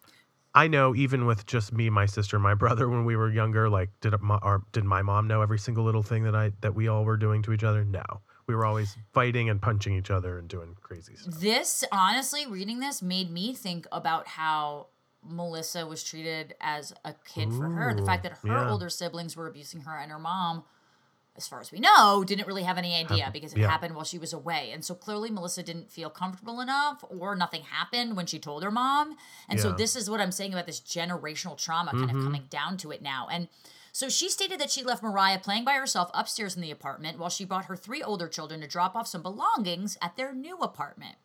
[0.54, 3.90] I know even with just me, my sister, my brother when we were younger, like
[4.00, 6.88] did my our, did my mom know every single little thing that I that we
[6.88, 7.84] all were doing to each other?
[7.84, 8.04] No.
[8.46, 11.34] We were always fighting and punching each other and doing crazy stuff.
[11.40, 14.88] This, honestly, reading this made me think about how
[15.26, 17.94] Melissa was treated as a kid for her.
[17.94, 18.70] The fact that her yeah.
[18.70, 20.64] older siblings were abusing her and her mom,
[21.36, 23.68] as far as we know, didn't really have any idea because it yeah.
[23.68, 24.70] happened while she was away.
[24.72, 28.70] And so clearly Melissa didn't feel comfortable enough or nothing happened when she told her
[28.70, 29.16] mom.
[29.48, 29.70] And so Yeah.
[29.72, 29.78] Mm-hmm.
[29.78, 33.02] this is what I'm saying about this generational trauma kind of coming down to it
[33.02, 33.26] now.
[33.30, 33.48] And
[33.90, 37.30] so she stated that she left Mariah playing by herself upstairs in the apartment while
[37.30, 41.16] she brought her three older children to drop off some belongings at their new apartment.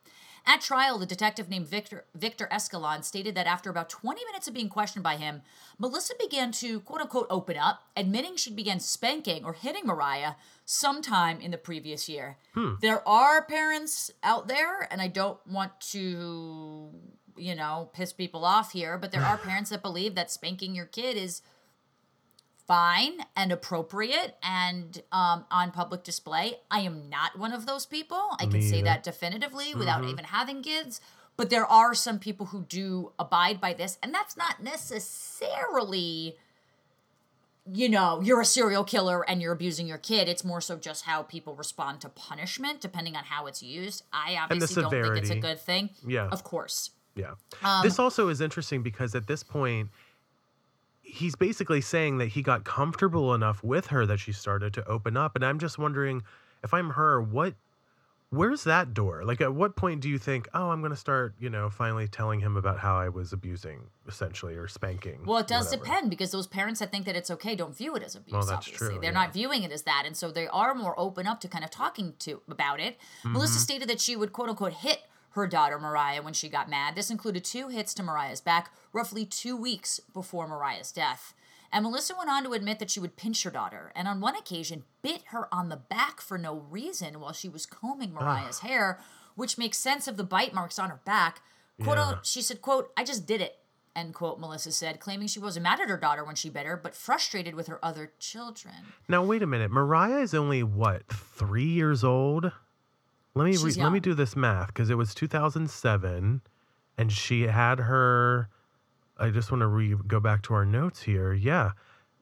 [0.45, 4.53] At trial, the detective named Victor Victor Escalon stated that after about 20 minutes of
[4.53, 5.41] being questioned by him,
[5.77, 10.33] Melissa began to quote unquote open up, admitting she began spanking or hitting Mariah
[10.65, 12.37] sometime in the previous year.
[12.53, 12.75] Hmm.
[12.81, 16.89] There are parents out there, and I don't want to,
[17.37, 20.85] you know, piss people off here, but there are parents that believe that spanking your
[20.85, 21.41] kid is
[22.69, 26.59] fine and appropriate and um, on public display.
[26.69, 28.21] I am not one of those people.
[28.39, 28.83] I can say either.
[28.83, 31.01] that definitively without even having kids.
[31.35, 36.37] But there are some people who do abide by this, and that's not necessarily,
[37.65, 40.29] you know, you're a serial killer and you're abusing your kid.
[40.29, 44.03] It's more so just how people respond to punishment, depending on how it's used.
[44.13, 45.89] I obviously don't think it's a good thing.
[46.05, 46.27] Yeah.
[46.31, 46.91] Of course.
[47.15, 47.33] Yeah.
[47.63, 49.89] Um, this also is interesting because at this point,
[51.11, 55.17] he's basically saying that he got comfortable enough with her that she started to open
[55.17, 55.35] up.
[55.35, 56.23] And I'm just wondering
[56.63, 57.55] if I'm her, what
[58.31, 59.23] Where's that door?
[59.25, 62.07] Like, at what point do you think, oh, I'm going to start, you know, finally
[62.07, 65.21] telling him about how I was abusing, essentially, or spanking?
[65.25, 65.83] Well, it does whatever.
[65.83, 68.45] depend because those parents that think that it's okay don't view it as abuse.
[68.45, 69.19] that's obviously, true, they're yeah.
[69.19, 71.71] not viewing it as that, and so they are more open up to kind of
[71.71, 72.99] talking to about it.
[73.23, 73.33] Mm-hmm.
[73.33, 74.99] Melissa stated that she would quote unquote hit
[75.31, 76.95] her daughter Mariah when she got mad.
[76.95, 81.33] This included two hits to Mariah's back, roughly two weeks before Mariah's death.
[81.71, 84.35] And Melissa went on to admit that she would pinch her daughter, and on one
[84.35, 88.99] occasion bit her on the back for no reason while she was combing Mariah's hair,
[89.35, 91.41] which makes sense of the bite marks on her back.
[91.83, 92.15] Quote, Yeah.
[92.23, 93.59] she said, quote, I just did it,
[93.95, 96.75] end quote, Melissa said, claiming she wasn't mad at her daughter when she bit her,
[96.75, 98.73] but frustrated with her other children.
[99.07, 99.69] Now, wait a minute.
[99.69, 102.51] Mariah is only, what, three years old?
[103.35, 106.41] Let me, re- let me do this math because it was 2007
[106.97, 108.49] and she had her.
[109.17, 111.33] I just want to re- go back to our notes here.
[111.33, 111.71] Yeah.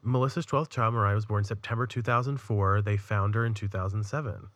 [0.03, 2.81] Melissa's 12th child, Mariah, was born September 2004.
[2.81, 4.47] They found her in 2007.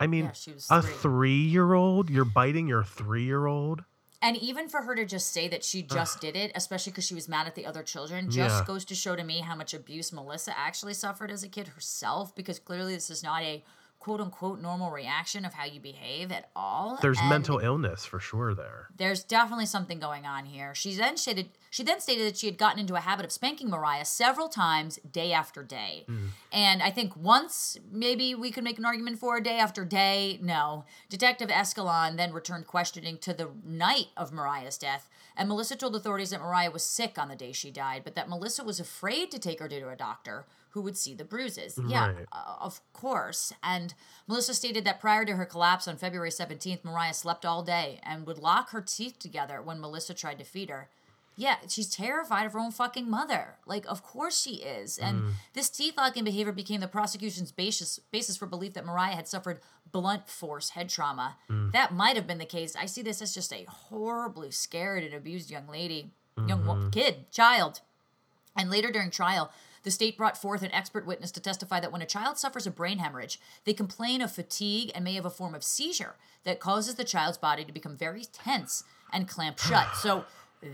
[0.00, 0.92] I mean, Yeah, a three.
[0.94, 2.10] three year old?
[2.10, 3.84] You're biting your three year old?
[4.20, 7.14] And even for her to just say that she just did it, especially because she
[7.14, 8.64] was mad at the other children, just Yeah.
[8.64, 12.34] goes to show to me how much abuse Melissa actually suffered as a kid herself,
[12.34, 13.64] because clearly this is not a
[14.02, 16.98] quote unquote normal reaction of how you behave at all.
[17.00, 18.88] There's And mental illness for sure there.
[18.96, 20.74] there's definitely something going on here.
[20.74, 23.70] She then stated she then stated that she had gotten into a habit of spanking
[23.70, 26.04] Mariah several times day after day.
[26.08, 26.30] Mm.
[26.52, 30.40] And I think once maybe we could make an argument for a day after day.
[30.42, 30.84] No.
[31.08, 35.08] Detective Escalon then returned questioning to the night of Mariah's death.
[35.36, 38.28] And Melissa told authorities that Mariah was sick on the day she died, but that
[38.28, 41.78] Melissa was afraid to take her to a doctor who would see the bruises.
[41.86, 42.26] Yeah, Right.
[42.32, 43.52] uh, of course.
[43.62, 43.94] And
[44.26, 48.26] Melissa stated that prior to her collapse on February 17th, Mariah slept all day and
[48.26, 50.88] would lock her teeth together when Melissa tried to feed her.
[51.36, 53.56] Yeah, she's terrified of her own fucking mother.
[53.66, 54.98] Like, of course she is.
[54.98, 55.30] And mm.
[55.54, 59.60] this teeth locking behavior became the prosecution's basis basis for belief that Mariah had suffered
[59.90, 61.36] blunt force head trauma.
[61.50, 61.72] Mm.
[61.72, 62.76] That might have been the case.
[62.76, 66.90] I see this as just a horribly scared and abused young lady, young mm-hmm.
[66.90, 67.80] kid, child.
[68.56, 69.50] And later during trial,
[69.82, 72.70] the state brought forth an expert witness to testify that when a child suffers a
[72.70, 76.94] brain hemorrhage, they complain of fatigue and may have a form of seizure that causes
[76.96, 79.88] the child's body to become very tense and clamp shut.
[79.96, 80.24] So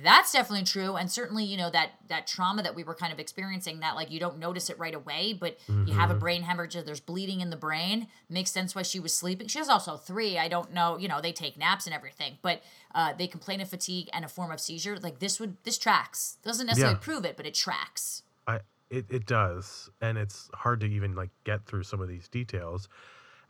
[0.03, 3.19] that's definitely true and certainly you know that that trauma that we were kind of
[3.19, 6.75] experiencing that like you don't notice it right away but you have a brain hemorrhage
[6.85, 10.37] there's bleeding in the brain makes sense why she was sleeping she was also three
[10.39, 12.61] i don't know you know they take naps and everything but
[12.95, 16.37] uh, they complain of fatigue and a form of seizure like this would this tracks
[16.45, 17.01] doesn't necessarily Yeah.
[17.01, 21.31] prove it but it tracks I it, it does, and it's hard to even like
[21.45, 22.89] get through some of these details.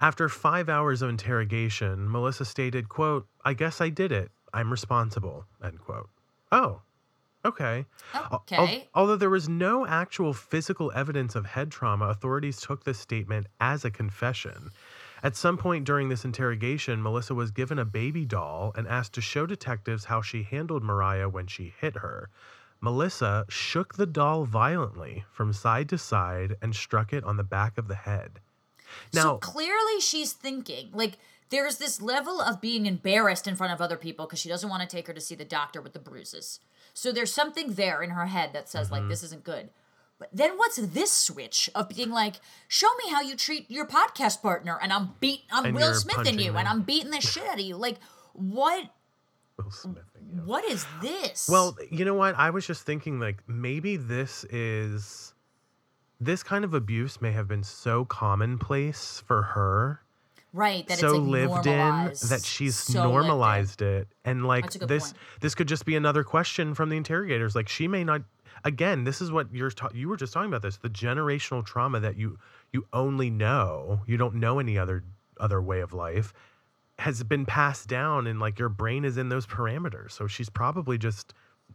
[0.01, 4.31] After five hours of interrogation, Melissa stated, "quote I guess I did it.
[4.53, 6.09] I'm responsible." End quote.
[6.53, 6.83] Oh,
[7.44, 7.87] okay.
[8.14, 8.88] Al- al- Okay.
[8.94, 13.85] although there was no actual physical evidence of head trauma, authorities took this statement as
[13.85, 14.70] a confession.
[15.22, 19.20] At some point during this interrogation, Melissa was given a baby doll and asked to
[19.20, 22.31] show detectives how she handled Mariah when she hit her.
[22.81, 27.77] Melissa shook the doll violently from side to side and struck it on the back
[27.79, 28.41] of the head.
[29.12, 31.19] so Now, clearly she's thinking like
[31.51, 34.83] there's this level of being embarrassed in front of other people because she doesn't want
[34.83, 36.61] to take her to see the doctor with the bruises.
[36.95, 38.95] So there's something there in her head that says Mm-hmm.
[38.95, 39.71] like this isn't good.
[40.19, 42.37] But then what's this switch of being like,
[42.67, 46.27] show me how you treat your podcast partner, and I'm beat, I'm And Will Smith
[46.27, 47.77] in you, and I'm beating the shit out of you.
[47.77, 47.99] Like,
[48.33, 48.91] what?
[49.57, 50.41] Will Smith you.
[50.43, 51.49] What is this?
[51.49, 52.37] Well, you know what?
[52.37, 55.35] I was just thinking like maybe this is
[56.21, 60.03] this kind of abuse may have been so commonplace for her,
[60.53, 60.87] right?
[60.88, 64.09] That so it's like lived in that she's so normalized it.
[64.25, 65.17] And like That's a good this point.
[65.41, 67.55] this could just be another question from the interrogators.
[67.55, 68.23] Like she may not
[68.64, 72.01] again, this is what you're ta- you were just talking about this, the generational trauma
[72.01, 72.38] that you
[72.73, 75.05] you only know, you don't know any other
[75.38, 76.35] other way of life
[76.99, 80.13] has been passed down and like your brain is in those parameters.
[80.13, 81.33] So she's probably just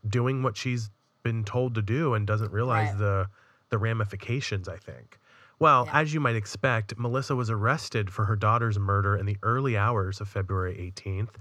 [0.08, 0.90] doing what she's
[1.24, 2.98] been told to do and doesn't realize Right.
[3.00, 3.28] the
[3.70, 5.18] the ramifications, I think.
[5.58, 6.02] Well, Yeah.
[6.02, 10.22] as you might expect, Melissa was arrested for her daughter's murder in the early hours
[10.22, 11.38] of February 18th.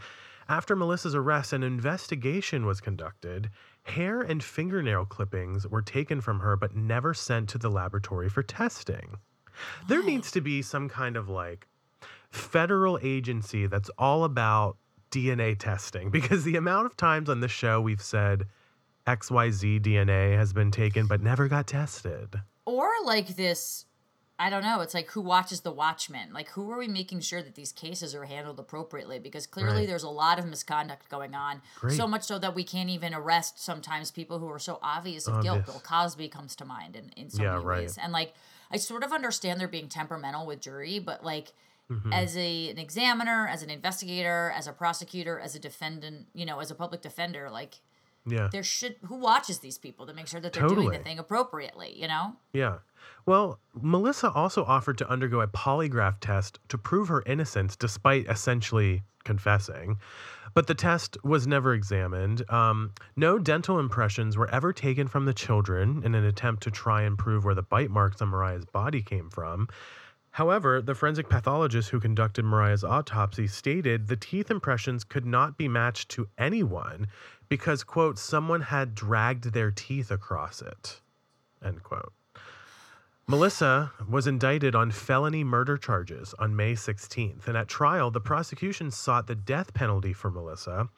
[0.48, 3.50] After Melissa's arrest, an investigation was conducted.
[3.82, 8.42] Hair and fingernail clippings were taken from her but never sent to the laboratory for
[8.42, 9.18] testing.
[9.88, 11.68] There needs to be some kind of like
[12.32, 14.76] federal agency that's all about
[15.10, 18.46] DNA testing because the amount of times on this show we've said
[19.06, 22.40] XYZ DNA has been taken but never got tested.
[22.64, 23.84] or like this
[24.38, 27.42] i don't know it's like who watches the watchmen like who are we making sure
[27.42, 29.86] that these cases are handled appropriately because clearly Right.
[29.88, 31.96] there's a lot of misconduct going on Great.
[31.96, 35.42] so much so that we can't even arrest sometimes people who are so obvious of
[35.42, 37.78] guilt bill cosby comes to mind in, in so Yeah, many right.
[37.82, 38.32] ways and like
[38.70, 41.52] i sort of understand they're being temperamental with jury but like
[42.12, 46.60] as a an examiner, as an investigator, as a prosecutor, as a defendant, you know,
[46.60, 47.76] as a public defender, like
[48.26, 48.48] Yeah.
[48.52, 51.98] there should who watches these people to make sure that they're doing the thing appropriately,
[52.00, 52.36] you know?
[52.52, 52.78] Yeah.
[53.26, 59.02] Well, Melissa also offered to undergo a polygraph test to prove her innocence despite essentially
[59.24, 59.98] confessing.
[60.54, 62.48] But the test was never examined.
[62.50, 67.02] Um, no dental impressions were ever taken from the children in an attempt to try
[67.02, 69.68] and prove where the bite marks on Mariah's body came from.
[70.32, 75.68] However, the forensic pathologist who conducted Mariah's autopsy stated the teeth impressions could not be
[75.68, 77.08] matched to anyone
[77.50, 81.02] because, quote, someone had dragged their teeth across it,
[81.62, 82.14] end quote.
[83.28, 88.90] Melissa was indicted on felony murder charges on May 16th, and at trial, the prosecution
[88.90, 90.88] sought the death penalty for Melissa.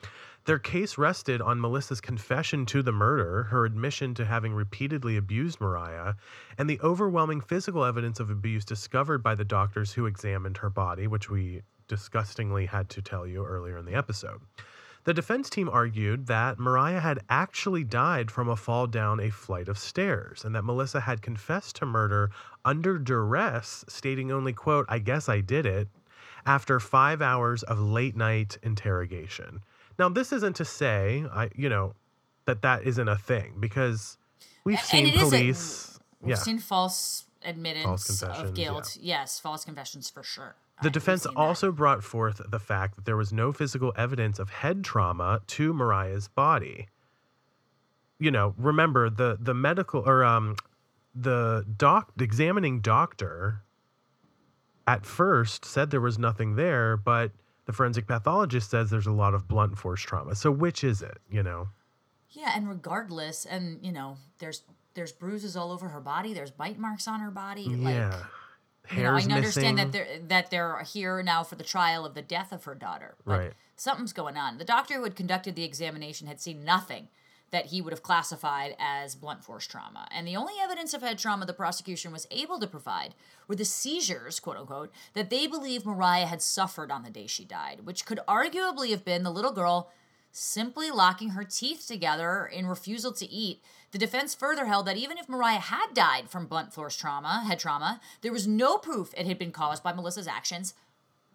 [0.47, 5.59] Their case rested on Melissa's confession to the murder, her admission to having repeatedly abused
[5.59, 6.15] Mariah,
[6.59, 11.07] and the overwhelming physical evidence of abuse discovered by the doctors who examined her body,
[11.07, 14.43] which we disgustingly had to tell you earlier in the episode.
[15.05, 19.69] The defense team argued that Mariah had actually died from a fall down a flight
[19.69, 22.31] of stairs and that Melissa had confessed to murder
[22.67, 25.89] under duress, stating only, quote, I guess I did it,
[26.45, 29.63] after five hours of late night interrogation.
[29.99, 31.95] Now, this isn't to say, I, you know,
[32.47, 34.19] that that isn't a thing because
[34.65, 35.99] we've And seen police.
[36.21, 36.37] We've Yeah.
[36.37, 38.97] seen false admittance False confessions, of guilt.
[39.01, 40.57] Yes, false confessions for sure.
[40.83, 41.41] The I've defense seen that.
[41.41, 45.73] also brought forth the fact that there was no physical evidence of head trauma to
[45.73, 46.89] Mariah's body.
[48.19, 50.57] You know, remember the the medical or um
[51.15, 53.63] the doc the examining doctor
[54.87, 57.31] at first said there was nothing there, but
[57.67, 60.35] the forensic pathologist says there's a lot of blunt force trauma.
[60.35, 61.69] So which is it, you know?
[62.31, 64.63] Yeah, and regardless, and you know, there's
[64.95, 66.35] there's bruises all over her body.
[66.35, 67.65] There's bite marks on her body.
[67.67, 68.23] Like, yeah.
[68.91, 72.15] you know, I Hair's understand that they're that they're here now for the trial of
[72.15, 73.15] the death of her daughter.
[73.25, 73.53] But Right.
[73.77, 74.59] something's going on.
[74.59, 77.09] The doctor who had conducted the examination had seen nothing
[77.55, 80.09] that he would have classified as blunt force trauma.
[80.11, 83.15] And the only evidence of head trauma the prosecution was able to provide
[83.47, 87.45] were the seizures, quote unquote, that they believe Mariah had suffered on the day she
[87.45, 89.91] died, which could arguably have been the little girl
[90.33, 93.63] simply locking her teeth together in refusal to eat.
[93.93, 97.61] The defense further held that even if Mariah had died from blunt force trauma, head
[97.61, 100.75] trauma, there was no proof it had been caused by Melissa's actions.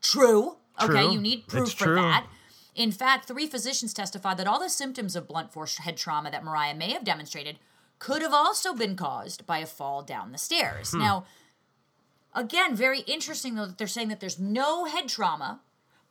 [0.02, 0.58] True.
[0.82, 1.96] Okay, you need proof It's for true.
[1.96, 2.28] that.
[2.76, 6.44] In fact, three physicians testified that all the symptoms of blunt force head trauma that
[6.44, 7.58] Mariah may have demonstrated
[7.98, 10.92] could have also been caused by a fall down the stairs.
[10.92, 11.00] Hmm.
[11.00, 11.26] Now,
[12.34, 15.60] again, very interesting though that they're saying that there's no head trauma,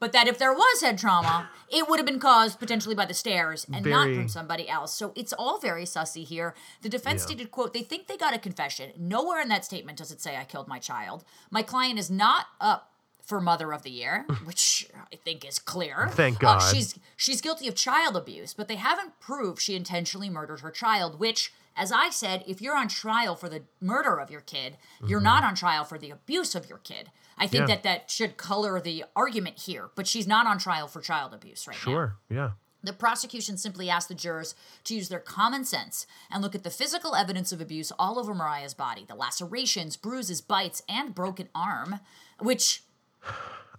[0.01, 3.15] but that if there was head trauma, it would have been caused potentially by the
[3.15, 4.93] stairs and not from somebody else.
[4.95, 6.55] So it's all very sussy here.
[6.83, 7.27] The defense Yeah.
[7.27, 8.93] stated, quote, they think they got a confession.
[8.97, 11.25] Nowhere in that statement does it say I killed my child.
[11.51, 12.88] My client is not up
[13.29, 16.09] for mother of the year, which I think is clear.
[16.13, 16.61] Thank Uh, God.
[16.75, 21.21] she's she's guilty of child abuse, but they haven't proved she intentionally murdered her child,
[21.21, 25.21] which as I said, if you're on trial for the murder of your kid, you're
[25.21, 27.11] not on trial for the abuse of your kid.
[27.37, 27.71] I think Mm-hmm.
[27.71, 27.77] Yeah.
[27.77, 31.69] that that should color the argument here, but she's not on trial for child abuse
[31.69, 31.81] right now.
[31.93, 32.17] Sure.
[32.29, 32.51] Yeah.
[32.83, 36.71] The prosecution simply asked the jurors to use their common sense and look at the
[36.71, 42.01] physical evidence of abuse all over Mariah's body the lacerations, bruises, bites, and broken arm,
[42.41, 42.83] which.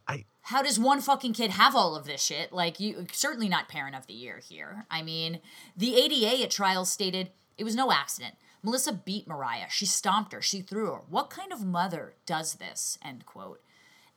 [0.07, 2.51] I- How does one fucking kid have all of this shit?
[2.51, 4.85] Like, you certainly not parent of the year here.
[4.89, 5.39] I mean,
[5.77, 8.35] the ADA at trial stated it was no accident.
[8.63, 9.69] Melissa beat Mariah.
[9.69, 10.41] She stomped her.
[10.41, 11.01] She threw her.
[11.09, 12.97] What kind of mother does this?
[13.03, 13.61] End quote.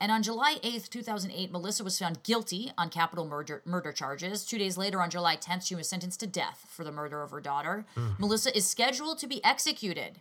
[0.01, 4.45] And on July 8th, 2008, Melissa was found guilty on capital murder, murder charges.
[4.45, 7.31] Two days later, on July 10th, she was sentenced to death for the murder of
[7.31, 7.87] her daughter.
[7.95, 8.09] Hmm.
[8.19, 10.19] Melissa is scheduled to be executed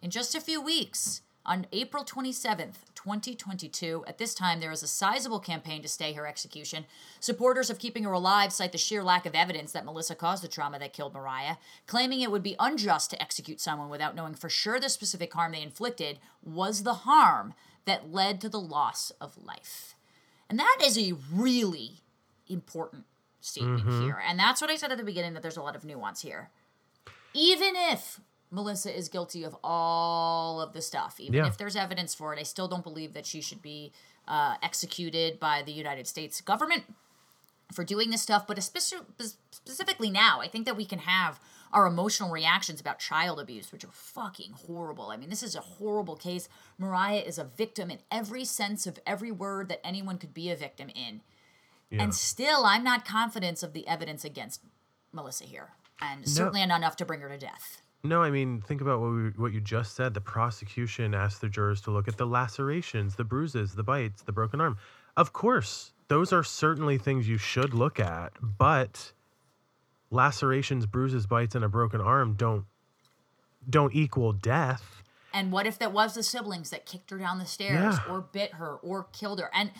[0.00, 4.04] in just a few weeks on April 27th, 2022.
[4.06, 6.84] At this time, there is a sizable campaign to stay her execution.
[7.18, 10.48] Supporters of keeping her alive cite the sheer lack of evidence that Melissa caused the
[10.48, 14.48] trauma that killed Mariah, claiming it would be unjust to execute someone without knowing for
[14.48, 17.54] sure the specific harm they inflicted was the harm
[17.86, 19.94] that led to the loss of life.
[20.48, 22.00] And that is a really
[22.48, 23.04] important
[23.40, 24.02] statement Mm-hmm.
[24.02, 24.22] here.
[24.28, 26.50] And that's what I said at the beginning that there's a lot of nuance here
[27.32, 31.46] even if Melissa is guilty of all of the stuff, even Yeah.
[31.46, 33.92] if there's evidence for it, I still don't believe that she should be
[34.26, 36.84] uh, executed by the United States government
[37.72, 38.46] for doing this stuff.
[38.46, 39.00] But especially,
[39.50, 41.40] specifically now, I think that we can have
[41.72, 45.10] our emotional reactions about child abuse, which are fucking horrible.
[45.10, 46.48] I mean, this is a horrible case.
[46.78, 50.56] Mariah is a victim in every sense of every word that anyone could be a
[50.56, 51.20] victim in.
[51.90, 52.02] Yeah.
[52.02, 54.60] And still, I'm not confident of the evidence against
[55.12, 55.70] Melissa here.
[56.00, 57.82] And certainly not enough to bring her to death.
[58.02, 60.14] No, I mean, think about what we, what you just said.
[60.14, 64.32] The prosecution asked the jurors to look at the lacerations, the bruises, the bites, the
[64.32, 64.78] broken arm.
[65.16, 69.12] Of course, those are certainly things you should look at, but
[70.10, 72.64] lacerations, bruises, bites, and a broken arm don't
[73.68, 75.02] don't equal death.
[75.32, 78.12] And what if that was the siblings that kicked her down the stairs Yeah.
[78.12, 79.50] or bit her or killed her?
[79.54, 79.70] And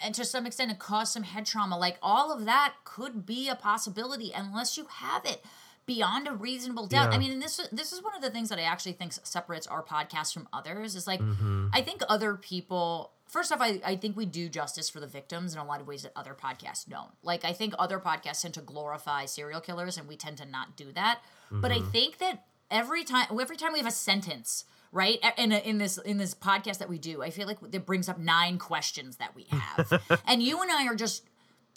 [0.00, 1.78] and to some extent it caused some head trauma.
[1.78, 5.44] Like all of that could be a possibility unless you have it
[5.86, 7.12] beyond a reasonable doubt.
[7.12, 9.66] I mean, and this this is one of the things that I actually think separates
[9.66, 11.68] our podcast from others is like Mm-hmm.
[11.72, 15.52] I think other people First off, I, I think we do justice for the victims
[15.52, 17.10] in a lot of ways that other podcasts don't.
[17.24, 20.76] Like, I think other podcasts tend to glorify serial killers, and we tend to not
[20.76, 21.20] do that.
[21.50, 25.58] But I think that every time every time we have a sentence right in, a,
[25.58, 28.58] in this in this podcast that we do i feel like it brings up nine
[28.58, 31.24] questions that we have and you and i are just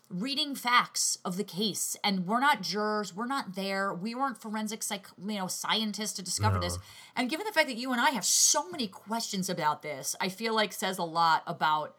[0.09, 4.81] reading facts of the case and we're not jurors we're not there we weren't forensic
[4.81, 6.79] psych you know scientists to discover this
[7.15, 10.27] and given the fact that you and i have so many questions about this i
[10.27, 11.95] feel like says a lot about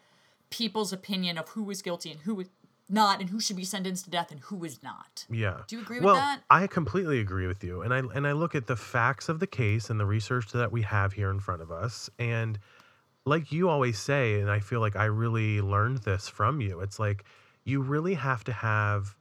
[0.50, 2.48] people's opinion of who was guilty and who was
[2.90, 5.60] not and who should be sentenced to death and who is not Yeah.
[5.68, 6.42] Do you agree with well, that?
[6.50, 7.82] I completely agree with you.
[7.82, 10.72] And I and I look at the facts of the case and the research that
[10.72, 12.58] we have here in front of us and
[13.24, 16.80] like you always say and I feel like I really learned this from you.
[16.80, 17.24] It's like
[17.70, 19.16] you really have to have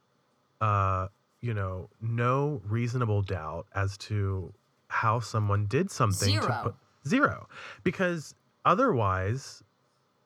[0.62, 1.08] uh
[1.42, 4.54] you know, no reasonable doubt as to
[4.88, 6.60] how someone did something to Zero.
[6.64, 6.76] put
[7.08, 7.48] zero.
[7.84, 8.36] Because
[8.66, 9.64] otherwise,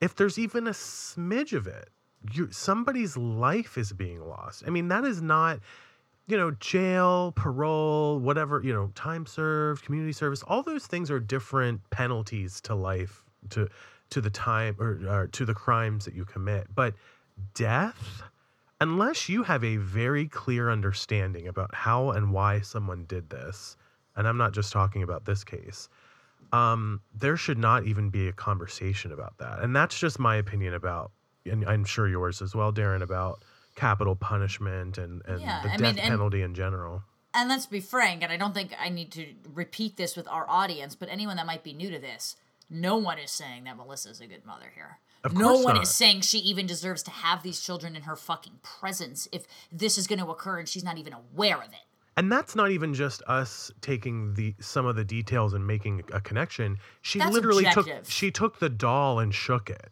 [0.02, 1.90] if there's even a smidge of it,
[2.32, 4.64] you somebody's life is being lost.
[4.66, 5.60] I mean, that is not,
[6.28, 10.42] you know, jail, parole, whatever, you know, time served, community service.
[10.48, 13.68] All those things are different penalties to life, to
[14.10, 16.68] to the time or, or to the crimes that you commit.
[16.74, 16.94] But
[17.54, 18.24] death,
[18.82, 23.78] unless you have a very clear understanding about how and why someone did this,
[24.16, 25.90] and I'm not just talking about this case,
[26.52, 29.60] um, there should not even be a conversation about that.
[29.60, 31.12] And that's just my opinion about,
[31.46, 33.44] and I'm sure yours as well, Darren, about
[33.76, 37.04] capital punishment and, and Yeah, the I death mean, and- penalty in general.
[37.34, 40.48] and let's be frank, and I don't think I need to repeat this with our
[40.48, 42.36] audience, but anyone that might be new to this,
[42.70, 45.00] no one is saying that Melissa's a good mother here.
[45.24, 45.84] Of no one not.
[45.84, 49.98] is saying she even deserves to have these children in her fucking presence if this
[49.98, 51.80] is going to occur and she's not even aware of it.
[52.18, 56.22] And that's not even just us taking the some of the details and making a
[56.22, 56.78] connection.
[57.02, 58.04] She That's literally objective.
[58.04, 59.90] took she took the doll and shook it.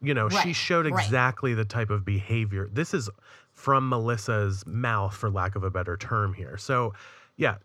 [0.00, 1.04] You know, she Right, showed right.
[1.04, 2.70] exactly the type of behavior.
[2.72, 3.10] This is
[3.52, 6.56] from Melissa's mouth for lack of a better term here.
[6.56, 6.94] So,
[7.36, 7.56] yeah,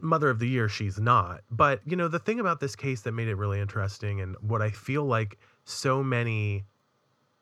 [0.00, 1.40] mother of the year she's not.
[1.50, 4.62] But, you know, the thing about this case that made it really interesting and what
[4.62, 5.36] I feel like
[5.70, 6.64] so many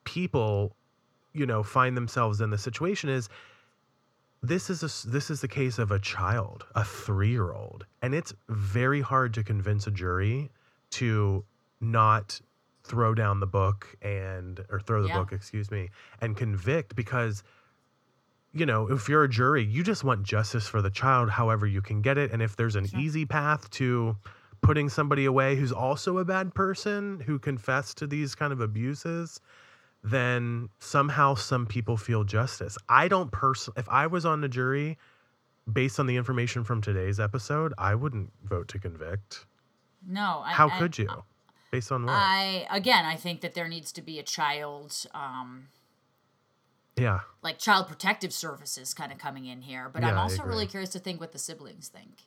[0.03, 0.75] people,
[1.33, 3.29] you know, find themselves in the situation is
[4.41, 8.15] this is a this is the case of a child, a three year old, and
[8.15, 10.49] it's very hard to convince a jury
[10.91, 11.43] to
[11.81, 12.39] not
[12.83, 15.17] throw down the book and or throw the Yeah.
[15.19, 15.89] book, excuse me,
[16.21, 17.43] and convict because
[18.53, 21.81] you know if you're a jury, you just want justice for the child, however you
[21.81, 24.15] can get it, and if there's an easy path to
[24.61, 29.39] putting somebody away who's also a bad person who confessed to these kind of abuses
[30.03, 32.77] then somehow some people feel justice.
[32.87, 34.97] I don't person if I was on the jury
[35.71, 39.45] based on the information from today's episode, I wouldn't vote to convict.
[40.05, 41.09] No, I, How I- could you?
[41.71, 42.13] Based on what?
[42.13, 45.67] I again, I think that there needs to be a child, um,
[46.95, 47.19] yeah.
[47.43, 49.87] like child protective services, kind of coming in here.
[49.93, 52.23] But I'm also really curious to think what the siblings think.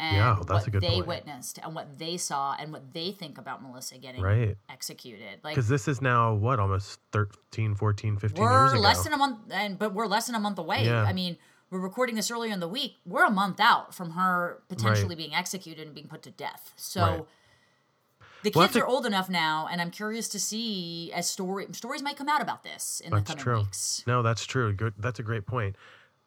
[0.00, 1.06] And Yeah, that's what a good they point.
[1.08, 4.56] witnessed and what they saw and what they think about Melissa getting Right.
[4.68, 5.40] executed.
[5.42, 8.80] Like Cuz this is now what almost 13, 14, 15 years we're ago.
[8.80, 11.02] less than a month and but we're less than a month away Yeah.
[11.02, 11.36] i mean
[11.70, 15.34] we're recording this earlier in the week we're a month out from her potentially being
[15.34, 17.24] executed and being put to death so Right.
[18.44, 21.66] the We'll kids to- are old enough now and i'm curious to see as story
[21.72, 23.58] stories might come out about this in That's the coming true.
[23.62, 24.72] weeks No, that's true.
[24.72, 24.94] Good.
[24.96, 25.74] That's a great point.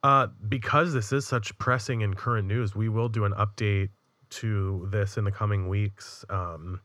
[0.03, 3.89] Uh, because this is such pressing and current news, we will do an update
[4.29, 6.25] to this in the coming weeks.
[6.29, 6.81] Um,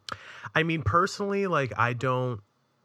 [0.55, 2.41] I mean, personally, like I don't,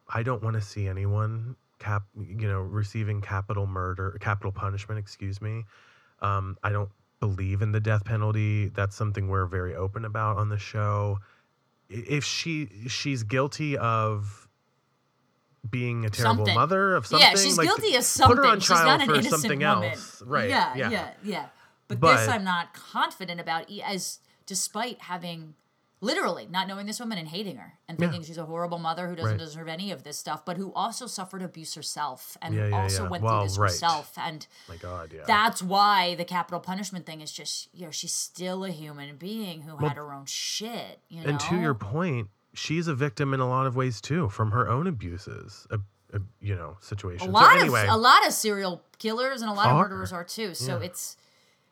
[0.07, 4.99] I don't want to see anyone cap, you know, receiving capital murder, capital punishment.
[4.99, 5.65] Excuse me.
[6.21, 8.69] Um, I don't believe in the death penalty.
[8.69, 11.17] That's something we're very open about on the show.
[11.89, 14.47] If she she's guilty of
[15.69, 16.55] being a terrible Something.
[16.55, 19.07] mother of something, yeah she's like, guilty of Put her on she's trial not an
[19.07, 20.49] for innocent something woman else, right?
[20.49, 20.89] yeah yeah.
[20.89, 21.45] yeah yeah
[21.87, 25.53] but, But- this i'm not confident about as despite having
[26.03, 29.15] literally not knowing this woman and hating her and thinking she's a horrible mother who
[29.15, 29.39] doesn't Right.
[29.39, 33.03] deserve any of this stuff, but who also suffered abuse herself and Yeah, yeah, also
[33.03, 33.09] yeah.
[33.09, 33.69] went Well, through this right.
[33.69, 34.13] herself.
[34.17, 35.21] And My God, yeah.
[35.27, 39.61] that's why the capital punishment thing is just, you know, she's still a human being
[39.61, 41.01] who had her own shit.
[41.07, 41.29] You know?
[41.29, 44.69] and to your point, she's a victim in a lot of ways too, from her
[44.69, 45.77] own abuses, uh,
[46.13, 47.27] uh, you know, situations.
[47.27, 50.11] a lot so anyway, of a lot of serial killers and a lot of murderers
[50.11, 50.53] are too.
[50.53, 50.85] So Yeah.
[50.85, 51.17] it's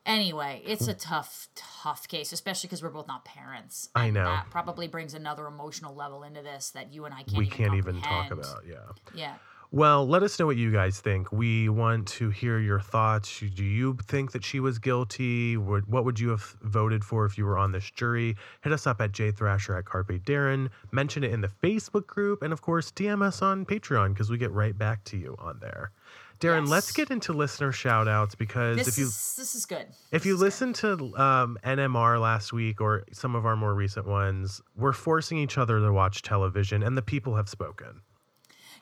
[0.06, 3.90] anyway, it's a tough, tough case, especially because we're both not parents.
[3.96, 4.26] I know.
[4.26, 7.38] that probably brings another emotional level into this that you and I can't.
[7.38, 8.66] we even can't even talk about.
[8.68, 8.76] Yeah.
[9.14, 9.36] Yeah.
[9.72, 11.32] Well, let us know what you guys think.
[11.32, 13.40] We want to hear your thoughts.
[13.40, 15.58] Do you think that she was guilty?
[15.58, 18.36] What would you have voted for if you were on this jury?
[18.64, 20.70] Hit us up at jthrasher at Carpe Darren.
[20.92, 22.42] Mention it in the Facebook group.
[22.42, 25.60] And of course, DM us on Patreon because we get right back to you on
[25.60, 25.92] there.
[26.40, 29.86] Darren, let's get into listener shout outs because This if you is this is good.
[30.12, 34.62] if you listen to um, NMR last week or some of our more recent ones,
[34.76, 38.02] we're forcing each other to watch television, and the people have spoken.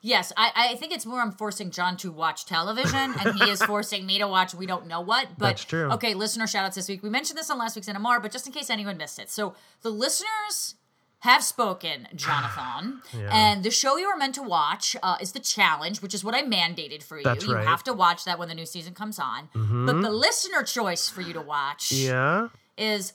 [0.01, 3.61] Yes, I, I think it's more I'm forcing John to watch television and he is
[3.71, 5.27] forcing me to watch we don't know what.
[5.37, 5.91] But That's true.
[5.93, 7.03] okay, listener shout outs this week.
[7.03, 9.29] We mentioned this on last week's NMR, but just in case anyone missed it.
[9.29, 10.75] So the listeners
[11.21, 13.01] have spoken, Jonathan.
[13.17, 13.29] Yeah.
[13.31, 16.35] And the show you are meant to watch uh, is The Challenge, which is what
[16.35, 17.23] I mandated for you.
[17.23, 17.61] That's you right.
[17.61, 17.69] Mm-hmm.
[17.69, 19.49] have to watch that when the new season comes on.
[19.53, 23.13] But the listener choice for you to watch Yeah, is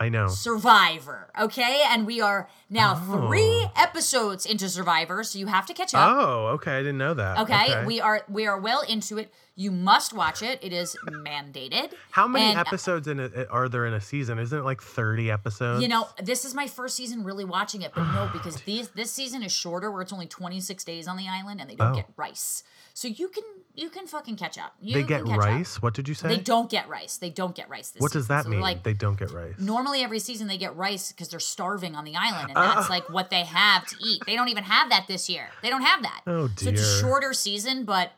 [0.00, 0.28] I know.
[0.28, 1.30] Survivor.
[1.40, 1.82] Okay?
[1.88, 3.26] And we are now Oh.
[3.26, 6.08] three episodes into Survivor, so you have to catch up.
[6.08, 6.72] Oh, okay.
[6.76, 7.38] I didn't know that.
[7.40, 9.32] Okay, we are we are well into it.
[9.56, 10.58] You must watch it.
[10.62, 11.92] It is mandated.
[12.10, 14.38] How many And, uh, episodes in a, are there in a season?
[14.38, 15.82] Isn't it like thirty episodes?
[15.82, 19.10] You know, this is my first season really watching it, but no, because these this
[19.12, 21.92] season is shorter, where it's only twenty six days on the island, and they don't
[21.92, 21.94] Oh.
[21.96, 22.62] get rice,
[22.94, 23.42] so you can
[23.74, 24.74] you can fucking catch up.
[24.80, 25.38] You they get catch up.
[25.38, 25.82] rice.
[25.82, 26.28] What did you say?
[26.28, 27.16] They don't get rice.
[27.16, 27.90] They don't get rice.
[27.90, 28.60] This what does that So, mean?
[28.60, 29.58] Like they don't get rice.
[29.58, 32.88] normally every season they get rice because they're starving on the island, and that's ah.
[32.88, 34.22] like what they have to eat.
[34.26, 35.48] They don't even have that this year.
[35.60, 36.22] They don't have that.
[36.26, 36.56] Oh, dear.
[36.56, 38.12] So it's a shorter season, but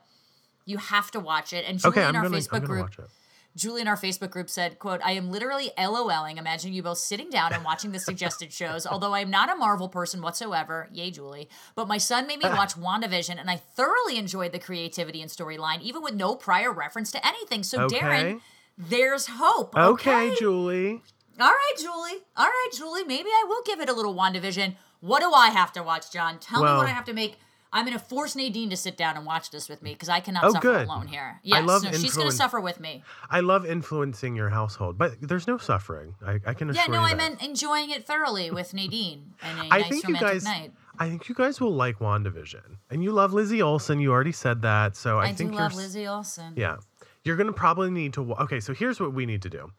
[0.66, 1.64] you have to watch it.
[1.66, 3.06] And Julie okay, in our gonna, Facebook I'm group, watch it.
[3.56, 7.30] Julie in our Facebook group said, quote, I am literally LOLing, imagining you both sitting
[7.30, 10.88] down and watching the suggested shows, although I am not a Marvel person whatsoever.
[10.92, 11.48] Yay, Julie.
[11.74, 15.80] But my son made me watch WandaVision, and I thoroughly enjoyed the creativity and storyline,
[15.80, 17.62] even with no prior reference to anything.
[17.62, 17.98] So, Okay.
[17.98, 18.40] Darren,
[18.76, 19.74] there's hope.
[19.74, 20.36] Okay, Okay.
[20.38, 21.02] Julie.
[21.40, 22.20] All right, Julie.
[22.36, 23.04] All right, Julie.
[23.04, 24.76] Maybe I will give it a little WandaVision.
[25.00, 26.38] What do I have to watch, John?
[26.38, 27.38] Tell Well- me what I have to make.
[27.72, 30.20] I'm going to force Nadine to sit down and watch this with me because I
[30.20, 30.86] cannot Oh, suffer good.
[30.86, 31.40] alone here.
[31.42, 33.02] Yes, love no, she's going to suffer with me.
[33.30, 36.14] I love influencing your household, but there's no suffering.
[36.24, 39.58] I, I can assure Yeah, no, you I meant enjoying it thoroughly with Nadine and
[39.58, 40.44] a I nice think you guys.
[40.44, 40.72] night.
[40.98, 44.00] I think you guys will like WandaVision, and you love Lizzie Olsen.
[44.00, 45.80] You already said that, so I, I, do think love you're.
[45.82, 46.54] s- Lizzie Olsen.
[46.56, 46.76] Yeah,
[47.24, 48.32] you're gonna probably need to.
[48.34, 49.70] Okay, so here's what we need to do.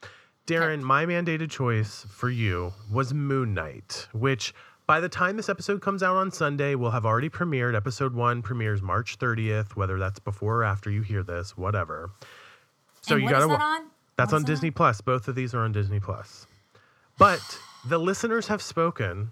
[0.45, 4.53] Darren, my mandated choice for you was Moon Knight, which
[4.87, 7.75] by the time this episode comes out on Sunday, we'll have already premiered.
[7.75, 12.09] Episode one premieres March 30th, whether that's before or after you hear this, whatever.
[13.01, 13.47] So And you what gotta.
[13.47, 13.81] that on?
[14.15, 15.01] That's What's on that Disney Plus.
[15.01, 16.47] Both of these are on Disney Plus.
[17.19, 17.41] But
[17.85, 19.31] the listeners have spoken.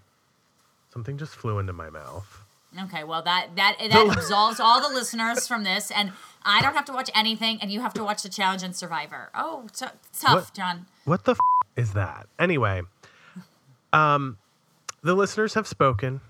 [0.92, 2.42] Something just flew into my mouth.
[2.84, 6.12] Okay, well that that that absolves all the listeners from this, and
[6.44, 9.30] I don't have to watch anything, and you have to watch the challenge and Survivor.
[9.34, 9.86] Oh, t-
[10.18, 10.54] tough, What?
[10.54, 10.86] John.
[11.04, 11.38] What the f-
[11.76, 12.26] is that?
[12.38, 12.82] Anyway,
[13.94, 14.36] um,
[15.06, 16.20] the listeners have spoken,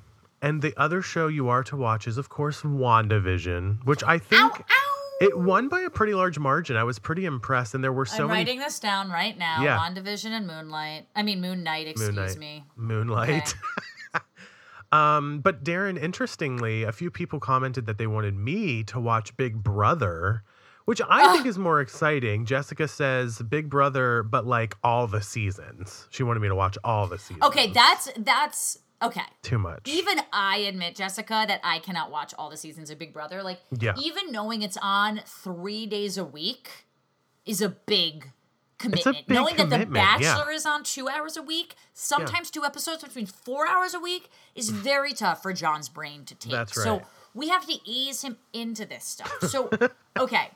[0.43, 4.53] and the other show you are to watch is, of course, WandaVision, which I think
[4.53, 5.17] Ow, ow.
[5.21, 6.77] it won by a pretty large margin.
[6.77, 8.23] I was pretty impressed, and there were so many.
[8.23, 9.63] I'm many writing this down right now.
[9.63, 9.79] Yeah.
[9.79, 11.07] WandaVision and Moonlight.
[11.17, 11.89] I mean Moon Knight.
[11.89, 12.37] Excuse Moonlight.
[12.37, 12.65] me.
[12.77, 13.55] Moonlight.
[14.93, 19.63] um, but Darren, interestingly, a few people commented that they wanted me to watch Big
[19.63, 20.43] Brother,
[20.87, 22.47] which I think is more exciting.
[22.47, 26.07] Jessica says Big Brother, but like all the seasons.
[26.11, 27.43] She wanted me to watch all the seasons.
[27.45, 29.23] Okay, that's that's okay.
[29.43, 29.83] too much.
[29.87, 33.43] Even I admit, Jessica, that I cannot watch all the seasons of Big Brother.
[33.43, 33.95] Like, Yeah.
[34.01, 36.87] even knowing it's on three days a week
[37.45, 38.31] is a big
[38.79, 39.27] commitment.
[39.27, 40.35] big knowing that The commitment, yeah.
[40.37, 44.31] Bachelor is on two hours a week, sometimes two episodes between four hours a week,
[44.55, 46.53] is very tough for John's brain to take.
[46.53, 47.03] That's So
[47.35, 49.37] we have to ease him into this stuff.
[49.43, 49.69] So,
[50.19, 50.51] okay.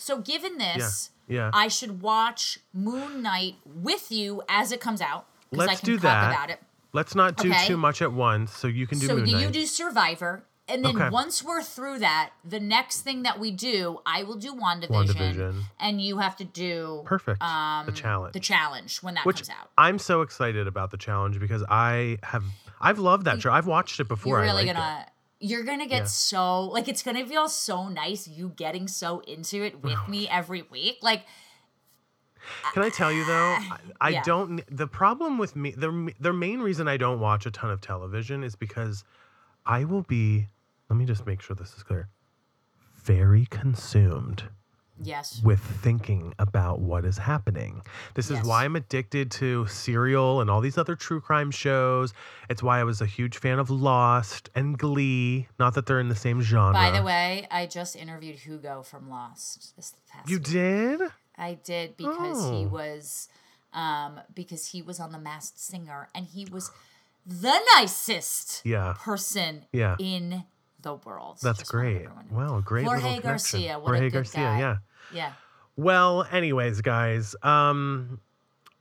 [0.00, 1.50] So, given this, yeah.
[1.52, 5.26] I should watch Moon Knight with you as it comes out.
[5.50, 6.30] Because I Let's can do talk that.
[6.30, 6.60] about it.
[6.92, 7.66] Let's not do Okay.
[7.66, 10.96] too much at once, so you can do So Moon you do Survivor, and then
[10.96, 11.08] Okay.
[11.10, 15.62] once we're through that, the next thing that we do, I will do WandaVision, WandaVision.
[15.78, 17.42] and you have to do Perfect.
[17.42, 18.32] Um, the challenge.
[18.32, 19.70] the challenge when that which comes out.
[19.76, 22.44] I'm so excited about the challenge because I have
[22.80, 23.52] I've loved that show.
[23.52, 24.38] I've watched it before.
[24.38, 24.74] You're I really it.
[24.74, 25.06] gonna.
[25.40, 26.04] You're gonna get Yeah.
[26.04, 30.62] so like it's gonna feel so nice you getting so into it with me every
[30.62, 30.98] week.
[31.02, 31.24] Like
[32.72, 33.32] Can I tell you though?
[33.70, 34.22] I, I Yeah.
[34.22, 34.62] don't.
[34.70, 38.44] The problem with me, the the main reason I don't watch a ton of television
[38.44, 39.02] is because
[39.66, 40.48] I will be.
[40.88, 42.08] Let me just make sure this is clear.
[43.02, 44.44] Very consumed
[45.02, 45.40] Yes.
[45.42, 47.82] with thinking about what is happening.
[48.14, 52.12] This is why I'm addicted to Serial and all these other true crime shows.
[52.48, 55.48] It's why I was a huge fan of Lost and Glee.
[55.58, 56.72] Not that they're in the same genre.
[56.74, 60.44] By the way, I just interviewed Hugo from Lost this past you week.
[60.46, 61.00] did?
[61.38, 62.68] I did because he Oh.
[62.68, 63.28] was
[63.72, 66.70] um because he was on the masked singer and he was
[67.24, 68.94] the nicest Yeah.
[68.98, 69.96] person Yeah.
[69.98, 70.44] in
[70.82, 71.38] the world.
[71.42, 72.08] That's great.
[72.30, 73.20] Wow, great Jorge.
[73.20, 74.58] Garcia, what Jorge Garcia, guy.
[74.58, 74.76] yeah.
[75.12, 75.32] Yeah.
[75.76, 78.20] Well, anyways, guys, um,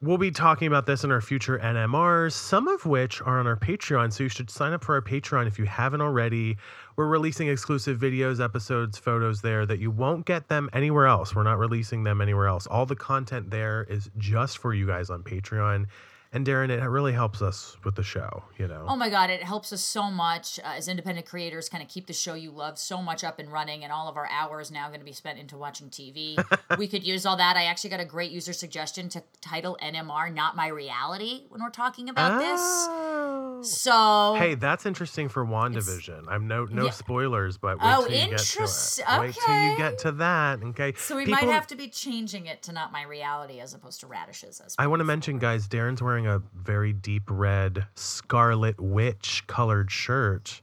[0.01, 3.55] we'll be talking about this in our future NMRs, some of which are on our
[3.55, 4.11] Patreon.
[4.11, 6.57] So you should sign up for our Patreon if you haven't already.
[6.95, 11.35] We're releasing exclusive videos, episodes, photos there that you won't get them anywhere else.
[11.35, 12.67] We're not releasing them anywhere else.
[12.67, 15.85] All the content there is just for you guys on Patreon.
[16.31, 18.85] And Darren, it really helps us with the show, you know.
[18.87, 22.05] Oh my God, it helps us so much uh, as independent creators kind of keep
[22.05, 24.89] the show you love so much up and running, and all of our hours now
[24.89, 26.37] going to be spent into watching TV.
[26.77, 27.57] we could use all that.
[27.57, 31.71] I actually got a great user suggestion to title NMR Not My Reality when we're
[31.71, 32.61] talking about this.
[32.61, 33.61] Oh.
[33.63, 36.25] So, Hey, that's interesting for WandaVision.
[36.29, 36.91] I'm no no Yeah.
[36.91, 39.19] spoilers, but wait Oh, till you interest- get to it.
[39.19, 40.63] Wait till you get to that.
[40.63, 40.93] Okay.
[40.95, 43.99] so we People- might have to be changing it to Not My Reality as opposed
[44.01, 44.61] to Radishes.
[44.63, 49.91] As I want to mention, guys, Darren's wearing a very deep red Scarlet Witch colored
[49.91, 50.61] shirt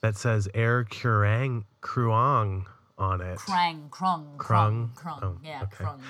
[0.00, 2.64] that says Air Kurang Kruang
[2.98, 3.38] on it.
[3.38, 4.90] Krang, Krung, Krung?
[4.94, 5.22] Krung, Krung.
[5.22, 5.84] Oh, yeah, okay.
[5.84, 6.00] Krung.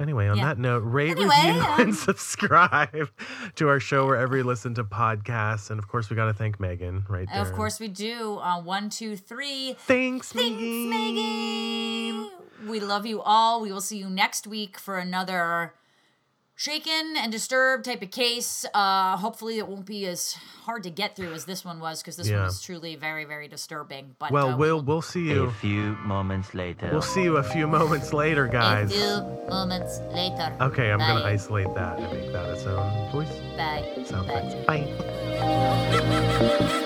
[0.00, 0.44] Anyway, on Yeah.
[0.46, 3.10] that note, rate, Anyway, review, um, and subscribe
[3.56, 5.70] to our show wherever you listen to podcasts.
[5.70, 7.42] And of course, we got to thank Megan, right there.
[7.42, 8.38] Of course we do.
[8.38, 9.74] Uh, one, two, three.
[9.80, 10.90] Thanks, Thanks, Megan.
[10.90, 12.30] Megan.
[12.68, 13.60] We love you all.
[13.60, 15.74] We will see you next week for another
[16.58, 18.66] shaken and disturbed type of case.
[18.74, 20.32] Uh, hopefully, it won't be as
[20.64, 22.38] hard to get through as this one was because this Yeah.
[22.38, 24.16] one was truly very, very disturbing.
[24.18, 26.88] But Well, uh, we'll we'll see you A few moments later.
[26.90, 28.90] We'll see you a few moments later, guys.
[28.90, 30.52] a few moments later.
[30.60, 34.04] Okay, I'm gonna isolate that and make that its own voice Bye.
[34.04, 34.42] sound Bye.
[34.66, 34.66] effects.
[35.46, 36.84] Bye.